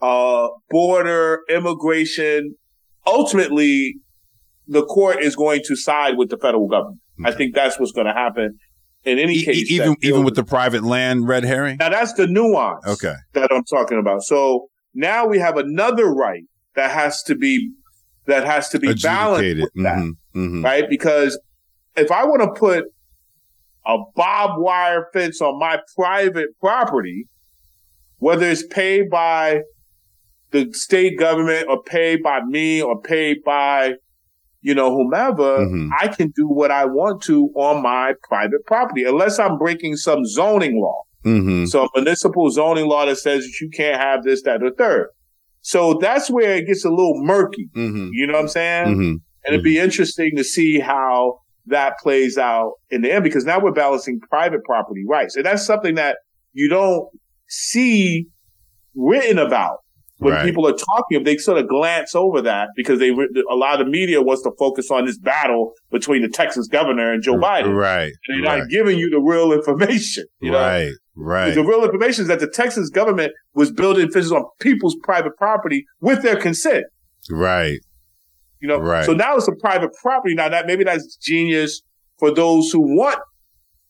uh, 0.01 0.47
border 0.69 1.41
immigration, 1.49 2.55
ultimately 3.05 3.95
the 4.67 4.83
court 4.85 5.21
is 5.21 5.35
going 5.35 5.61
to 5.65 5.75
side 5.75 6.17
with 6.17 6.29
the 6.29 6.37
federal 6.37 6.67
government. 6.67 6.99
I 7.23 7.31
think 7.31 7.53
that's 7.53 7.79
what's 7.79 7.91
going 7.91 8.07
to 8.07 8.13
happen 8.13 8.57
in 9.03 9.19
any 9.19 9.33
E- 9.35 9.45
case. 9.45 9.71
even 9.71 9.95
even 10.01 10.23
with 10.23 10.35
the 10.35 10.43
private 10.43 10.83
land 10.83 11.27
red 11.27 11.43
herring. 11.43 11.77
now 11.79 11.89
that's 11.89 12.13
the 12.13 12.25
nuance 12.27 12.85
Okay. 12.87 13.13
that 13.33 13.51
I'm 13.51 13.63
talking 13.65 13.99
about. 13.99 14.23
So 14.23 14.69
now 14.95 15.27
we 15.27 15.37
have 15.39 15.57
another 15.57 16.07
right 16.11 16.43
that 16.75 16.89
has 16.91 17.21
to 17.23 17.35
be 17.35 17.71
that 18.25 18.45
has 18.45 18.69
to 18.69 18.79
be 18.79 18.93
balanced 18.93 19.61
with 19.61 19.83
that 19.83 19.97
Mm-hmm. 19.97 20.39
Mm-hmm. 20.39 20.63
right? 20.65 20.89
Because 20.89 21.39
if 21.95 22.11
I 22.11 22.23
want 22.25 22.41
to 22.43 22.59
put 22.59 22.85
a 23.85 23.97
barbed 24.15 24.61
wire 24.61 25.07
fence 25.13 25.41
on 25.41 25.59
my 25.59 25.79
private 25.95 26.49
property, 26.59 27.27
whether 28.17 28.45
it's 28.47 28.65
paid 28.65 29.09
by 29.09 29.61
the 30.51 30.67
state 30.71 31.17
government 31.17 31.67
or 31.69 31.81
paid 31.83 32.21
by 32.23 32.41
me 32.47 32.81
or 32.81 33.01
paid 33.01 33.37
by, 33.45 33.93
you 34.61 34.75
know, 34.75 34.91
whomever, 34.91 35.59
Mhm. 35.59 35.89
I 35.99 36.07
can 36.07 36.31
do 36.35 36.47
what 36.47 36.71
I 36.71 36.85
want 36.85 37.21
to 37.23 37.49
on 37.55 37.81
my 37.81 38.13
private 38.27 38.65
property, 38.65 39.03
unless 39.03 39.39
I'm 39.39 39.57
breaking 39.57 39.95
some 39.95 40.25
zoning 40.25 40.79
law. 40.79 41.01
Mm-hmm. 41.25 41.65
So 41.65 41.85
a 41.85 41.89
municipal 41.95 42.49
zoning 42.49 42.87
law 42.87 43.05
that 43.05 43.17
says 43.17 43.43
that 43.43 43.61
you 43.61 43.69
can't 43.69 44.01
have 44.01 44.23
this, 44.23 44.41
that, 44.43 44.63
or 44.63 44.71
third. 44.71 45.07
So 45.61 45.93
that's 45.93 46.29
where 46.29 46.55
it 46.55 46.65
gets 46.67 46.83
a 46.83 46.89
little 46.89 47.21
murky. 47.23 47.69
Mm-hmm. 47.75 48.09
You 48.13 48.27
know 48.27 48.33
what 48.33 48.41
I'm 48.41 48.47
saying? 48.47 48.87
Mm-hmm. 48.87 49.15
And 49.43 49.53
it'd 49.53 49.63
be 49.63 49.77
interesting 49.77 50.35
to 50.35 50.43
see 50.43 50.79
how 50.79 51.39
that 51.67 51.99
plays 51.99 52.37
out 52.37 52.73
in 52.89 53.01
the 53.01 53.11
end 53.11 53.23
because 53.23 53.45
now 53.45 53.59
we're 53.59 53.71
balancing 53.71 54.19
private 54.29 54.63
property 54.63 55.03
rights. 55.07 55.35
And 55.35 55.45
that's 55.45 55.65
something 55.65 55.95
that 55.95 56.17
you 56.53 56.69
don't 56.69 57.07
see 57.47 58.27
written 58.95 59.37
about 59.37 59.77
when 60.21 60.33
Right. 60.33 60.45
people 60.45 60.67
are 60.67 60.73
talking. 60.73 61.23
They 61.23 61.37
sort 61.37 61.57
of 61.57 61.67
glance 61.67 62.13
over 62.15 62.41
that 62.43 62.69
because 62.75 62.99
they, 62.99 63.09
a 63.09 63.55
lot 63.55 63.79
of 63.79 63.85
the 63.85 63.91
media 63.91 64.21
wants 64.21 64.43
to 64.43 64.51
focus 64.59 64.89
on 64.91 65.05
this 65.05 65.17
battle 65.17 65.73
between 65.91 66.21
the 66.21 66.29
Texas 66.29 66.67
governor 66.67 67.11
and 67.11 67.23
Joe 67.23 67.35
Biden. 67.35 67.75
Right. 67.75 68.11
They're 68.27 68.41
right. 68.43 68.59
not 68.59 68.69
giving 68.69 68.97
you 68.99 69.09
the 69.09 69.19
real 69.19 69.51
information. 69.51 70.25
You 70.39 70.51
know? 70.51 70.59
right. 70.59 70.91
Right. 71.15 71.53
The 71.55 71.63
real 71.63 71.83
information 71.83 72.21
is 72.23 72.27
that 72.29 72.39
the 72.39 72.47
Texas 72.47 72.89
government 72.89 73.31
was 73.53 73.71
building 73.71 74.09
fences 74.11 74.31
on 74.31 74.45
people's 74.59 74.95
private 75.03 75.35
property 75.37 75.85
with 75.99 76.21
their 76.21 76.35
consent. 76.37 76.85
Right. 77.29 77.79
You 78.61 78.67
know, 78.67 78.77
Right. 78.79 79.05
so 79.05 79.13
now 79.13 79.35
it's 79.35 79.47
a 79.47 79.55
private 79.59 79.89
property. 80.01 80.35
Now 80.35 80.49
that 80.49 80.67
maybe 80.67 80.83
that's 80.83 81.17
genius 81.17 81.81
for 82.19 82.31
those 82.33 82.71
who 82.71 82.81
want. 82.95 83.19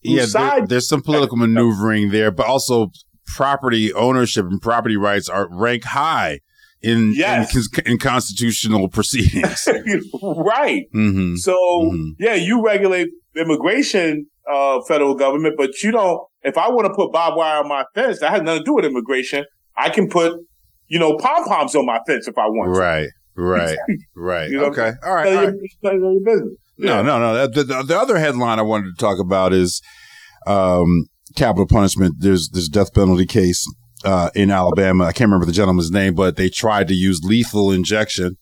who 0.04 0.12
Yeah. 0.14 0.26
there- 0.34 0.66
there's 0.66 0.88
some 0.88 1.02
political 1.04 1.38
maneuvering 1.38 2.10
there, 2.10 2.32
but 2.32 2.48
also 2.48 2.88
property 3.36 3.94
ownership 3.94 4.46
and 4.46 4.62
property 4.62 4.98
rights 4.98 5.30
are 5.30 5.48
rank 5.52 5.84
high 5.84 6.40
in 6.82 7.14
Yes. 7.16 7.56
in, 7.56 7.92
in 7.94 7.98
constitutional 8.00 8.90
proceedings. 8.90 9.68
right. 10.24 10.84
mm-hmm. 10.96 11.36
So 11.36 11.54
Mhm. 11.84 12.12
yeah, 12.20 12.34
you 12.36 12.64
regulate 12.66 13.10
immigration, 13.36 14.26
uh, 14.52 14.80
federal 14.88 15.16
government, 15.16 15.56
but 15.58 15.82
you 15.84 15.92
don't. 15.92 16.20
If 16.44 16.58
I 16.58 16.70
want 16.70 16.88
to 16.88 16.94
put 16.94 17.12
barbed 17.12 17.38
wire 17.38 17.60
on 17.60 17.68
my 17.70 17.86
fence, 17.94 18.20
that 18.22 18.32
has 18.32 18.42
nothing 18.42 18.62
to 18.62 18.66
do 18.66 18.74
with 18.76 18.86
immigration. 18.86 19.46
I 19.78 19.90
can 19.90 20.10
put, 20.10 20.34
you 20.88 20.98
know, 21.00 21.18
pom 21.18 21.46
poms 21.46 21.76
on 21.76 21.86
my 21.86 22.00
fence 22.08 22.28
if 22.28 22.38
I 22.38 22.48
want. 22.48 22.76
Right. 22.76 23.10
Right. 23.36 23.78
Right. 24.16 24.50
You 24.50 24.58
know, 24.58 24.66
okay. 24.66 24.92
All 25.06 25.14
right. 25.14 25.28
All 25.28 25.34
None 25.34 25.46
right. 25.46 25.94
your, 25.94 26.12
your 26.14 26.20
business. 26.24 26.54
No, 26.78 26.96
Yeah. 26.96 27.02
no, 27.04 27.20
no. 27.20 27.48
The, 27.48 27.64
the, 27.64 27.84
the 27.84 27.98
other 28.00 28.18
headline 28.20 28.60
I 28.60 28.64
wanted 28.64 28.88
to 28.96 29.00
talk 29.00 29.20
about 29.20 29.54
is 29.54 29.82
um, 30.48 31.06
capital 31.36 31.68
punishment. 31.68 32.16
There's 32.20 32.50
this 32.50 32.68
death 32.70 32.94
penalty 32.94 33.26
case 33.26 33.66
uh, 34.04 34.30
in 34.36 34.52
Alabama. 34.52 35.06
I 35.06 35.12
can't 35.12 35.28
remember 35.30 35.46
the 35.46 35.52
gentleman's 35.52 35.92
name, 35.92 36.14
but 36.16 36.36
they 36.36 36.50
tried 36.50 36.88
to 36.90 36.94
use 36.94 37.22
lethal 37.24 37.72
injection, 37.72 38.38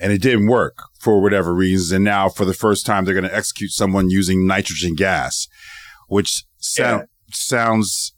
and 0.00 0.12
it 0.12 0.22
didn't 0.22 0.46
work 0.48 0.78
for 1.00 1.20
whatever 1.22 1.54
reasons. 1.54 1.92
And 1.92 2.04
now, 2.04 2.28
for 2.28 2.44
the 2.44 2.54
first 2.54 2.86
time, 2.86 3.04
they're 3.04 3.14
going 3.14 3.28
to 3.28 3.34
execute 3.34 3.70
someone 3.70 4.10
using 4.10 4.46
nitrogen 4.46 4.94
gas, 4.94 5.48
which 6.08 6.44
sound, 6.58 7.06
sounds 7.32 8.14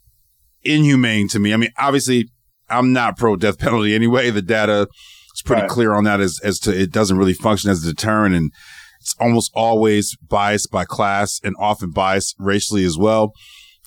inhumane 0.62 1.28
to 1.28 1.38
me. 1.38 1.52
I 1.52 1.56
mean, 1.56 1.70
obviously, 1.78 2.30
I'm 2.68 2.92
not 2.92 3.16
pro 3.16 3.36
death 3.36 3.58
penalty 3.58 3.94
anyway. 3.94 4.30
The 4.30 4.42
data 4.42 4.88
is 5.34 5.42
pretty 5.42 5.62
Right. 5.62 5.70
clear 5.70 5.94
on 5.94 6.04
that 6.04 6.20
as, 6.20 6.40
as 6.42 6.58
to 6.60 6.76
it 6.78 6.90
doesn't 6.92 7.16
really 7.16 7.32
function 7.32 7.70
as 7.70 7.84
a 7.84 7.88
deterrent 7.94 8.34
and 8.34 8.52
it's 9.00 9.14
almost 9.20 9.50
always 9.54 10.16
biased 10.16 10.70
by 10.70 10.84
class 10.84 11.40
and 11.42 11.54
often 11.58 11.90
biased 11.92 12.34
racially 12.38 12.84
as 12.84 12.98
well. 12.98 13.32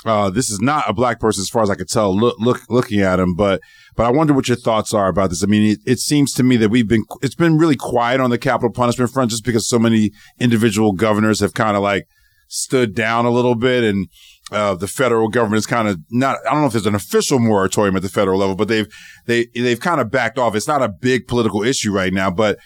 Uh, 0.04 0.32
this 0.32 0.50
is 0.50 0.60
not 0.60 0.90
a 0.90 0.94
black 0.94 1.20
person 1.20 1.42
as 1.42 1.50
far 1.50 1.62
as 1.62 1.70
I 1.70 1.76
could 1.76 1.90
tell 1.90 2.16
look, 2.16 2.36
look, 2.40 2.62
looking 2.70 3.02
at 3.02 3.20
him, 3.20 3.36
but, 3.36 3.62
but 3.96 4.06
I 4.06 4.10
wonder 4.10 4.34
what 4.34 4.48
your 4.48 4.58
thoughts 4.58 4.94
are 4.94 5.08
about 5.08 5.30
this. 5.30 5.44
I 5.44 5.48
mean, 5.48 5.74
it, 5.74 5.80
it 5.86 6.00
seems 6.00 6.34
to 6.34 6.44
me 6.44 6.58
that 6.58 6.70
we've 6.70 6.88
been, 6.88 7.04
it's 7.22 7.36
been 7.36 7.58
really 7.58 7.76
quiet 7.76 8.20
on 8.20 8.32
the 8.32 8.40
capital 8.40 8.72
punishment 8.72 9.12
front 9.12 9.30
just 9.30 9.46
because 9.46 9.68
so 9.68 9.78
many 9.78 10.12
individual 10.40 10.92
governors 10.94 11.40
have 11.40 11.54
kind 11.54 11.78
of 11.78 11.84
like 11.84 12.08
stood 12.48 12.96
down 12.96 13.26
a 13.26 13.32
little 13.32 13.56
bit 13.56 13.84
and, 13.84 14.08
uh, 14.52 14.76
the 14.76 14.88
federal 14.88 15.30
government 15.30 15.60
is 15.60 15.66
kind 15.68 15.88
of 15.88 15.98
not, 16.10 16.38
I 16.46 16.52
don't 16.52 16.62
know 16.62 16.68
if 16.68 16.74
there's 16.74 16.86
an 16.86 16.96
official 16.96 17.40
moratorium 17.40 17.96
at 17.96 18.02
the 18.02 18.10
federal 18.10 18.40
level, 18.40 18.56
but 18.56 18.68
they've, 18.68 18.88
they, 19.28 19.48
they've 19.54 19.80
kind 19.80 20.02
of 20.02 20.12
backed 20.12 20.38
off. 20.38 20.56
It's 20.56 20.68
not 20.68 20.82
a 20.82 20.90
big 20.90 21.28
political 21.28 21.64
issue 21.64 21.94
right 21.94 22.12
now, 22.12 22.32
but 22.32 22.58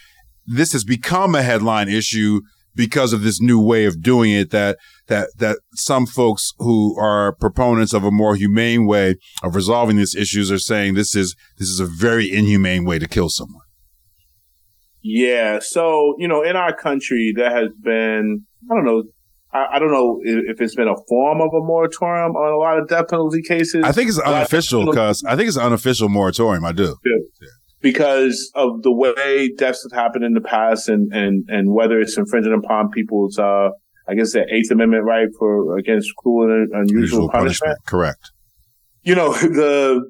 this 0.46 0.72
has 0.72 0.84
become 0.84 1.34
a 1.34 1.42
headline 1.42 1.88
issue 1.88 2.40
because 2.74 3.12
of 3.12 3.22
this 3.22 3.40
new 3.40 3.60
way 3.60 3.84
of 3.84 4.02
doing 4.02 4.32
it 4.32 4.50
that 4.50 4.78
that 5.08 5.30
that 5.36 5.58
some 5.74 6.06
folks 6.06 6.52
who 6.58 6.98
are 6.98 7.34
proponents 7.34 7.92
of 7.92 8.04
a 8.04 8.10
more 8.10 8.34
humane 8.34 8.86
way 8.86 9.16
of 9.42 9.54
resolving 9.54 9.96
these 9.96 10.14
issues 10.14 10.50
are 10.50 10.58
saying 10.58 10.94
this 10.94 11.14
is 11.14 11.36
this 11.58 11.68
is 11.68 11.80
a 11.80 11.86
very 11.86 12.30
inhumane 12.30 12.84
way 12.84 12.98
to 12.98 13.06
kill 13.06 13.28
someone. 13.28 13.62
Yeah. 15.08 15.60
So, 15.62 16.16
you 16.18 16.26
know, 16.26 16.42
in 16.42 16.56
our 16.56 16.74
country, 16.74 17.32
there 17.34 17.50
has 17.50 17.70
been, 17.80 18.44
I 18.68 18.74
don't 18.74 18.84
know, 18.84 19.04
I, 19.52 19.76
I 19.76 19.78
don't 19.78 19.92
know 19.92 20.18
if, 20.24 20.56
if 20.56 20.60
it's 20.60 20.74
been 20.74 20.88
a 20.88 20.96
form 21.08 21.40
of 21.40 21.50
a 21.54 21.64
moratorium 21.64 22.32
on 22.32 22.52
a 22.52 22.56
lot 22.56 22.78
of 22.80 22.88
death 22.88 23.06
penalty 23.08 23.40
cases. 23.40 23.84
I 23.84 23.92
think 23.92 24.08
it's 24.08 24.18
unofficial 24.18 24.84
because 24.84 25.22
I 25.24 25.36
think 25.36 25.46
it's 25.46 25.56
an 25.56 25.62
unofficial 25.62 26.08
moratorium. 26.08 26.64
I 26.64 26.72
do. 26.72 26.96
because 27.80 28.50
of 28.56 28.82
the 28.82 28.92
way 28.92 29.52
deaths 29.56 29.86
have 29.88 29.96
happened 29.96 30.24
in 30.24 30.32
the 30.34 30.40
past 30.40 30.88
and, 30.88 31.12
and, 31.12 31.44
and 31.48 31.72
whether 31.72 32.00
it's 32.00 32.18
infringing 32.18 32.52
upon 32.52 32.90
people's, 32.90 33.38
uh, 33.38 33.68
I 34.08 34.14
guess 34.14 34.32
their 34.32 34.48
Eighth 34.48 34.70
Amendment 34.70 35.04
right 35.04 35.28
for 35.38 35.76
against 35.76 36.14
cruel 36.16 36.50
and 36.50 36.70
unusual 36.72 37.00
Usual 37.00 37.30
punishment. 37.30 37.78
Correct. 37.86 38.30
You 39.02 39.14
know, 39.14 39.32
the, 39.34 40.00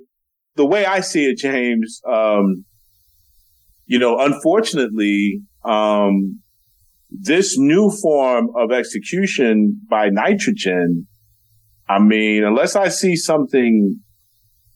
the 0.57 0.67
way 0.67 0.85
I 0.85 1.01
see 1.01 1.27
it, 1.27 1.39
James, 1.39 2.01
um, 2.11 2.65
you 3.87 3.99
know, 3.99 4.19
unfortunately, 4.19 5.41
um, 5.65 6.41
this 7.11 7.57
new 7.57 7.91
form 7.91 8.49
of 8.57 8.73
execution 8.73 9.81
by 9.89 10.09
nitrogen, 10.11 11.07
I 11.89 12.01
mean, 12.01 12.45
unless 12.45 12.75
I 12.75 12.89
see 12.89 13.17
something, 13.17 14.01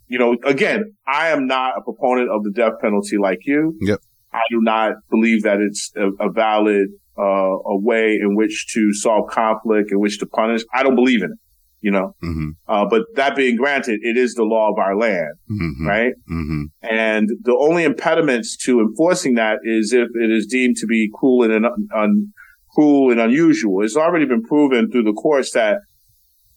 you 0.07 0.19
know, 0.19 0.37
again, 0.45 0.95
I 1.07 1.29
am 1.29 1.47
not 1.47 1.77
a 1.77 1.83
proponent 1.83 2.31
of 2.31 2.45
the 2.45 2.53
death 2.55 2.75
penalty 2.81 3.17
like 3.19 3.41
you. 3.45 3.77
Yep. 3.81 3.99
I 4.33 4.43
do 4.51 4.61
not 4.61 4.93
believe 5.11 5.43
that 5.43 5.61
it's 5.61 5.93
a, 5.97 6.09
a 6.25 6.31
valid, 6.31 6.89
uh, 7.19 7.23
a 7.23 7.77
way 7.79 8.19
in 8.21 8.37
which 8.37 8.67
to 8.75 8.93
solve 8.95 9.29
conflict, 9.31 9.91
in 9.93 10.01
which 10.01 10.19
to 10.21 10.27
punish. 10.27 10.63
I 10.75 10.83
don't 10.83 10.95
believe 10.95 11.23
in 11.23 11.33
it, 11.33 11.39
you 11.81 11.91
know, 11.91 12.15
Mm-hmm. 12.23 12.51
uh, 12.69 12.87
but 12.89 13.03
that 13.17 13.37
being 13.37 13.57
granted, 13.57 14.01
it 14.03 14.17
is 14.17 14.35
the 14.35 14.45
law 14.45 14.71
of 14.71 14.79
our 14.79 14.97
land, 14.97 15.35
Mm-hmm. 15.51 15.87
right? 15.87 16.13
Mm-hmm. 16.31 16.63
And 16.83 17.29
the 17.43 17.57
only 17.59 17.85
impediments 17.85 18.57
to 18.65 18.81
enforcing 18.81 19.35
that 19.35 19.59
is 19.65 19.93
if 19.93 20.09
it 20.15 20.31
is 20.31 20.47
deemed 20.47 20.77
to 20.77 20.87
be 20.87 21.11
cruel 21.15 21.45
and 21.51 21.67
un, 21.67 21.89
un, 21.95 22.33
cruel 22.75 23.11
and 23.11 23.21
unusual. 23.21 23.83
It's 23.83 23.97
already 23.97 24.27
been 24.27 24.43
proven 24.43 24.91
through 24.91 25.03
the 25.03 25.13
courts 25.13 25.51
that 25.53 25.79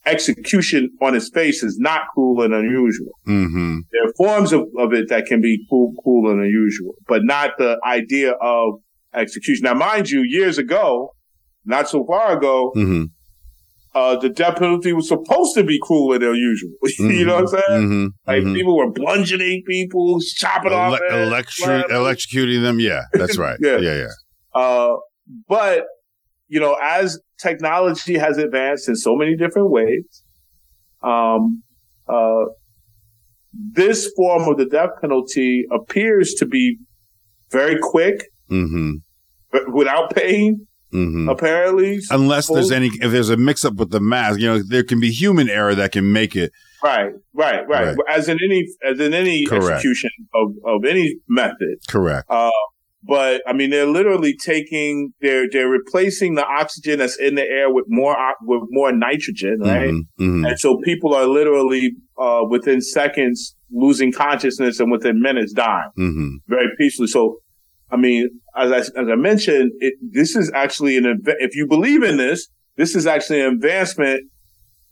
execution 0.05 0.89
on 1.01 1.15
its 1.15 1.29
face 1.29 1.63
is 1.63 1.77
not 1.79 2.01
cruel 2.13 2.43
and 2.43 2.53
unusual. 2.53 3.11
Mm-hmm. 3.27 3.79
There 3.91 4.03
are 4.05 4.13
forms 4.17 4.51
of, 4.51 4.67
of 4.77 4.93
it 4.93 5.09
that 5.09 5.25
can 5.25 5.41
be 5.41 5.65
cruel, 5.69 5.93
cruel 6.03 6.29
and 6.31 6.41
unusual, 6.41 6.95
but 7.07 7.21
not 7.23 7.51
the 7.57 7.79
idea 7.85 8.31
of 8.33 8.75
execution. 9.15 9.63
Now, 9.65 9.73
mind 9.73 10.09
you, 10.09 10.23
years 10.27 10.57
ago, 10.57 11.13
not 11.65 11.89
so 11.89 12.05
far 12.05 12.37
ago, 12.37 12.71
Mm-hmm. 12.75 13.03
uh, 13.95 14.15
the 14.17 14.29
death 14.29 14.57
penalty 14.57 14.91
was 14.93 15.07
supposed 15.07 15.55
to 15.55 15.63
be 15.63 15.77
cruel 15.81 16.13
and 16.13 16.23
unusual. 16.23 16.71
you 16.99 17.25
know 17.25 17.35
what 17.35 17.41
I'm 17.41 17.47
saying? 17.47 17.81
Mm-hmm. 17.89 18.05
Like 18.27 18.43
Mhm. 18.43 18.55
people 18.55 18.75
were 18.77 18.91
bludgeoning 18.91 19.63
people, 19.67 20.19
chopping 20.35 20.73
off 20.73 20.99
Ele- 21.09 21.29
electru- 21.29 21.45
slamming. 21.51 21.89
electrocuting 21.89 22.61
them. 22.63 22.79
Yeah, 22.79 23.03
that's 23.13 23.37
right. 23.37 23.57
Yeah. 23.63 23.77
yeah, 23.77 23.97
yeah. 24.05 24.59
Uh, 24.61 24.95
but 25.47 25.83
you 26.47 26.59
know, 26.59 26.75
as 26.81 27.19
technology 27.41 28.17
has 28.17 28.37
advanced 28.37 28.87
in 28.89 28.95
so 28.95 29.15
many 29.15 29.35
different 29.35 29.71
ways, 29.71 30.23
um, 31.01 31.63
uh, 32.07 32.43
this 33.73 34.11
form 34.15 34.43
of 34.49 34.57
the 34.57 34.65
death 34.65 34.89
penalty 35.01 35.65
appears 35.71 36.33
to 36.35 36.45
be 36.45 36.77
very 37.51 37.77
quick, 37.81 38.25
Mm-hmm. 38.53 38.91
but 39.51 39.73
without 39.73 40.13
pain. 40.15 40.67
Mm-hmm. 40.93 41.27
Apparently, 41.27 41.99
Unless 42.11 42.49
there's 42.53 42.71
any, 42.71 42.85
if 43.01 43.11
there's 43.11 43.31
a 43.31 43.37
mix 43.37 43.65
up 43.65 43.73
with 43.77 43.89
the 43.89 43.99
mask, 43.99 44.39
you 44.39 44.45
know, 44.47 44.61
there 44.61 44.83
can 44.83 44.99
be 44.99 45.09
human 45.09 45.49
error 45.49 45.73
that 45.73 45.91
can 45.91 46.11
make 46.13 46.35
it. 46.35 46.51
right, 46.83 47.13
right, 47.33 47.67
right, 47.67 47.87
Right. 47.87 47.97
As 48.07 48.29
in 48.29 48.37
any, 48.47 48.63
as 48.87 48.99
in 48.99 49.11
any 49.11 49.43
Correct. 49.47 49.65
execution 49.71 50.11
of 50.35 50.51
of 50.63 50.85
any 50.85 51.15
method. 51.27 51.77
Correct. 51.89 52.27
Uh, 52.29 52.51
but 53.05 53.41
I 53.47 53.53
mean, 53.53 53.71
they're 53.71 53.87
literally 53.87 54.35
taking, 54.37 55.13
they're, 55.19 55.47
they're 55.51 55.67
replacing 55.67 56.35
the 56.35 56.45
oxygen 56.45 56.99
that's 56.99 57.17
in 57.17 57.33
the 57.35 57.41
air 57.41 57.73
with 57.73 57.85
more, 57.89 58.15
with 58.43 58.61
more 58.69 58.91
nitrogen, 58.93 59.57
right? 59.61 59.89
Mhm, 59.89 60.01
mhm. 60.21 60.47
And 60.47 60.59
so 60.59 60.77
people 60.85 61.15
are 61.15 61.25
literally, 61.25 61.95
uh, 62.21 62.41
within 62.47 62.81
seconds 62.81 63.55
losing 63.71 64.11
consciousness 64.11 64.79
and 64.79 64.91
within 64.91 65.19
minutes 65.19 65.51
dying 65.53 65.89
Mhm. 65.97 66.29
very 66.47 66.67
peacefully. 66.77 67.07
So, 67.07 67.39
I 67.93 67.97
mean, 67.97 68.27
as 68.57 68.71
I, 68.71 68.77
as 68.79 69.07
I 69.09 69.15
mentioned, 69.15 69.71
it, 69.79 69.93
this 70.01 70.35
is 70.35 70.51
actually 70.53 70.97
an, 70.97 71.03
adva- 71.03 71.35
if 71.39 71.55
you 71.55 71.67
believe 71.67 72.01
in 72.03 72.17
this, 72.17 72.47
this 72.75 72.95
is 72.95 73.05
actually 73.05 73.41
an 73.41 73.53
advancement. 73.53 74.21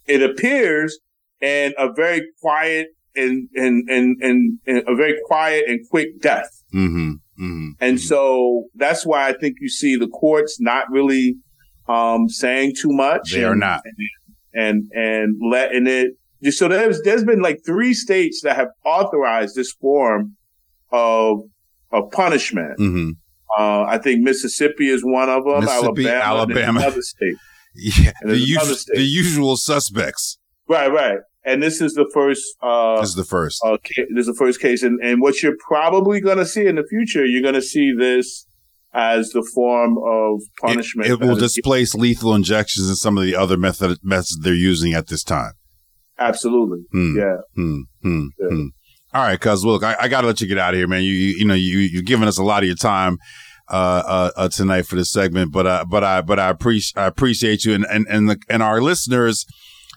It 0.07 0.21
appears 0.21 0.99
and 1.41 1.73
a 1.79 1.91
very 1.91 2.21
quiet 2.41 2.87
and, 3.15 3.49
and, 3.55 3.89
and, 3.89 4.21
and, 4.21 4.59
and 4.67 4.83
a 4.87 4.95
very 4.95 5.15
quiet 5.25 5.63
and 5.67 5.79
quick 5.89 6.09
death. 6.21 6.49
Mhm. 6.73 7.13
Mhm. 7.39 7.69
And 7.79 7.99
so 7.99 8.65
that's 8.75 9.03
why 9.05 9.27
I 9.29 9.33
think 9.33 9.55
you 9.61 9.69
see 9.69 9.95
the 9.95 10.07
courts 10.07 10.59
not 10.61 10.85
really 10.91 11.35
um, 11.89 12.29
saying 12.29 12.73
too 12.79 12.91
much. 12.91 13.31
They 13.33 13.43
are 13.43 13.51
and- 13.51 13.59
not. 13.59 13.81
And 14.53 14.83
and 14.93 15.39
letting 15.49 15.87
it. 15.87 16.11
So 16.53 16.67
there's 16.67 17.01
there's 17.03 17.23
been 17.23 17.41
like 17.41 17.59
three 17.65 17.93
states 17.93 18.41
that 18.43 18.55
have 18.57 18.67
authorized 18.85 19.55
this 19.55 19.71
form 19.71 20.35
of 20.91 21.39
of 21.91 22.11
punishment. 22.11 22.79
Mhm. 22.79 23.11
Uh, 23.57 23.83
I 23.83 23.97
think 23.97 24.21
Mississippi 24.21 24.89
is 24.89 25.01
one 25.03 25.29
of 25.29 25.43
them. 25.45 25.61
Mississippi, 25.65 26.07
Alabama, 26.07 26.59
Alabama. 26.61 26.79
another 26.81 27.01
state. 27.01 27.35
Yeah, 27.73 28.11
the, 28.23 28.37
usual, 28.37 28.75
state. 28.75 28.95
the 28.97 29.03
usual 29.03 29.55
suspects 29.55 30.37
Right, 30.67 30.91
right. 30.91 31.19
And 31.45 31.63
this 31.63 31.79
is 31.81 31.93
the 31.93 32.05
first. 32.13 32.43
Uh, 32.61 32.99
is 33.01 33.15
the 33.15 33.23
first. 33.23 33.61
uh, 33.65 33.77
ca- 33.77 34.05
this 34.13 34.27
is 34.27 34.27
the 34.27 34.35
first 34.37 34.59
case, 34.61 34.83
and, 34.83 34.99
and 35.01 35.21
what 35.21 35.41
you're 35.41 35.55
probably 35.67 36.19
going 36.21 36.37
to 36.37 36.45
see 36.45 36.65
in 36.67 36.75
the 36.75 36.83
future, 36.89 37.25
you're 37.25 37.41
going 37.41 37.53
to 37.55 37.61
see 37.61 37.93
this 37.97 38.45
as 38.93 39.29
the 39.29 39.41
form 39.55 39.97
of 40.05 40.41
punishment. 40.59 41.09
it 41.09 41.19
will 41.21 41.35
that 41.35 41.43
is- 41.45 41.53
displace 41.53 41.95
lethal 41.95 42.35
injections 42.35 42.87
and 42.89 42.97
some 42.97 43.17
of 43.17 43.23
the 43.23 43.35
other 43.37 43.55
method 43.57 43.97
methods 44.03 44.37
they're 44.41 44.53
using 44.53 44.93
at 44.93 45.07
this 45.07 45.23
time. 45.23 45.53
absolutely, 46.19 46.79
Hmm. 46.91 47.17
yeah. 47.17 47.37
Hmm, 47.55 47.79
hmm, 48.03 48.25
Yeah. 48.39 48.65
All 49.13 49.21
right, 49.21 49.39
cuz 49.39 49.65
look, 49.65 49.83
I, 49.83 49.95
I 49.99 50.07
got 50.07 50.21
to 50.21 50.27
let 50.27 50.41
you 50.41 50.47
get 50.47 50.57
out 50.57 50.73
of 50.73 50.77
here, 50.77 50.87
man. 50.87 51.03
You, 51.03 51.11
you, 51.11 51.37
you 51.39 51.45
know, 51.45 51.53
you, 51.53 51.79
you're 51.79 52.01
giving 52.01 52.27
us 52.27 52.37
a 52.37 52.43
lot 52.43 52.63
of 52.63 52.67
your 52.67 52.77
time 52.77 53.17
uh, 53.69 54.03
uh, 54.05 54.31
uh, 54.35 54.49
tonight 54.49 54.83
for 54.83 54.95
this 54.95 55.11
segment, 55.11 55.51
but 55.51 55.67
uh, 55.67 55.85
but 55.87 56.03
I 56.03 56.21
but 56.21 56.39
I 56.39 56.49
appreciate 56.49 57.01
I 57.01 57.05
appreciate 57.07 57.65
you 57.65 57.73
and 57.73 57.85
and 57.89 58.05
and, 58.09 58.29
the, 58.29 58.37
and 58.49 58.63
our 58.63 58.81
listeners 58.81 59.45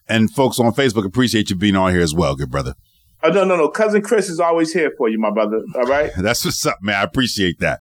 and 0.08 0.30
folks 0.30 0.58
on 0.58 0.72
Facebook 0.72 1.04
appreciate 1.04 1.50
you 1.50 1.56
being 1.56 1.76
on 1.76 1.92
here 1.92 2.02
as 2.02 2.14
well, 2.14 2.34
good 2.36 2.50
brother. 2.50 2.74
Oh, 3.22 3.30
no, 3.30 3.42
no, 3.42 3.56
no. 3.56 3.68
Cousin 3.70 4.02
Chris 4.02 4.28
is 4.28 4.38
always 4.38 4.72
here 4.74 4.92
for 4.98 5.08
you, 5.08 5.18
my 5.18 5.30
brother. 5.30 5.62
All 5.76 5.84
right. 5.84 6.12
That's 6.18 6.44
what's 6.44 6.66
up, 6.66 6.76
man. 6.82 6.96
I 6.96 7.02
appreciate 7.02 7.58
that. 7.60 7.80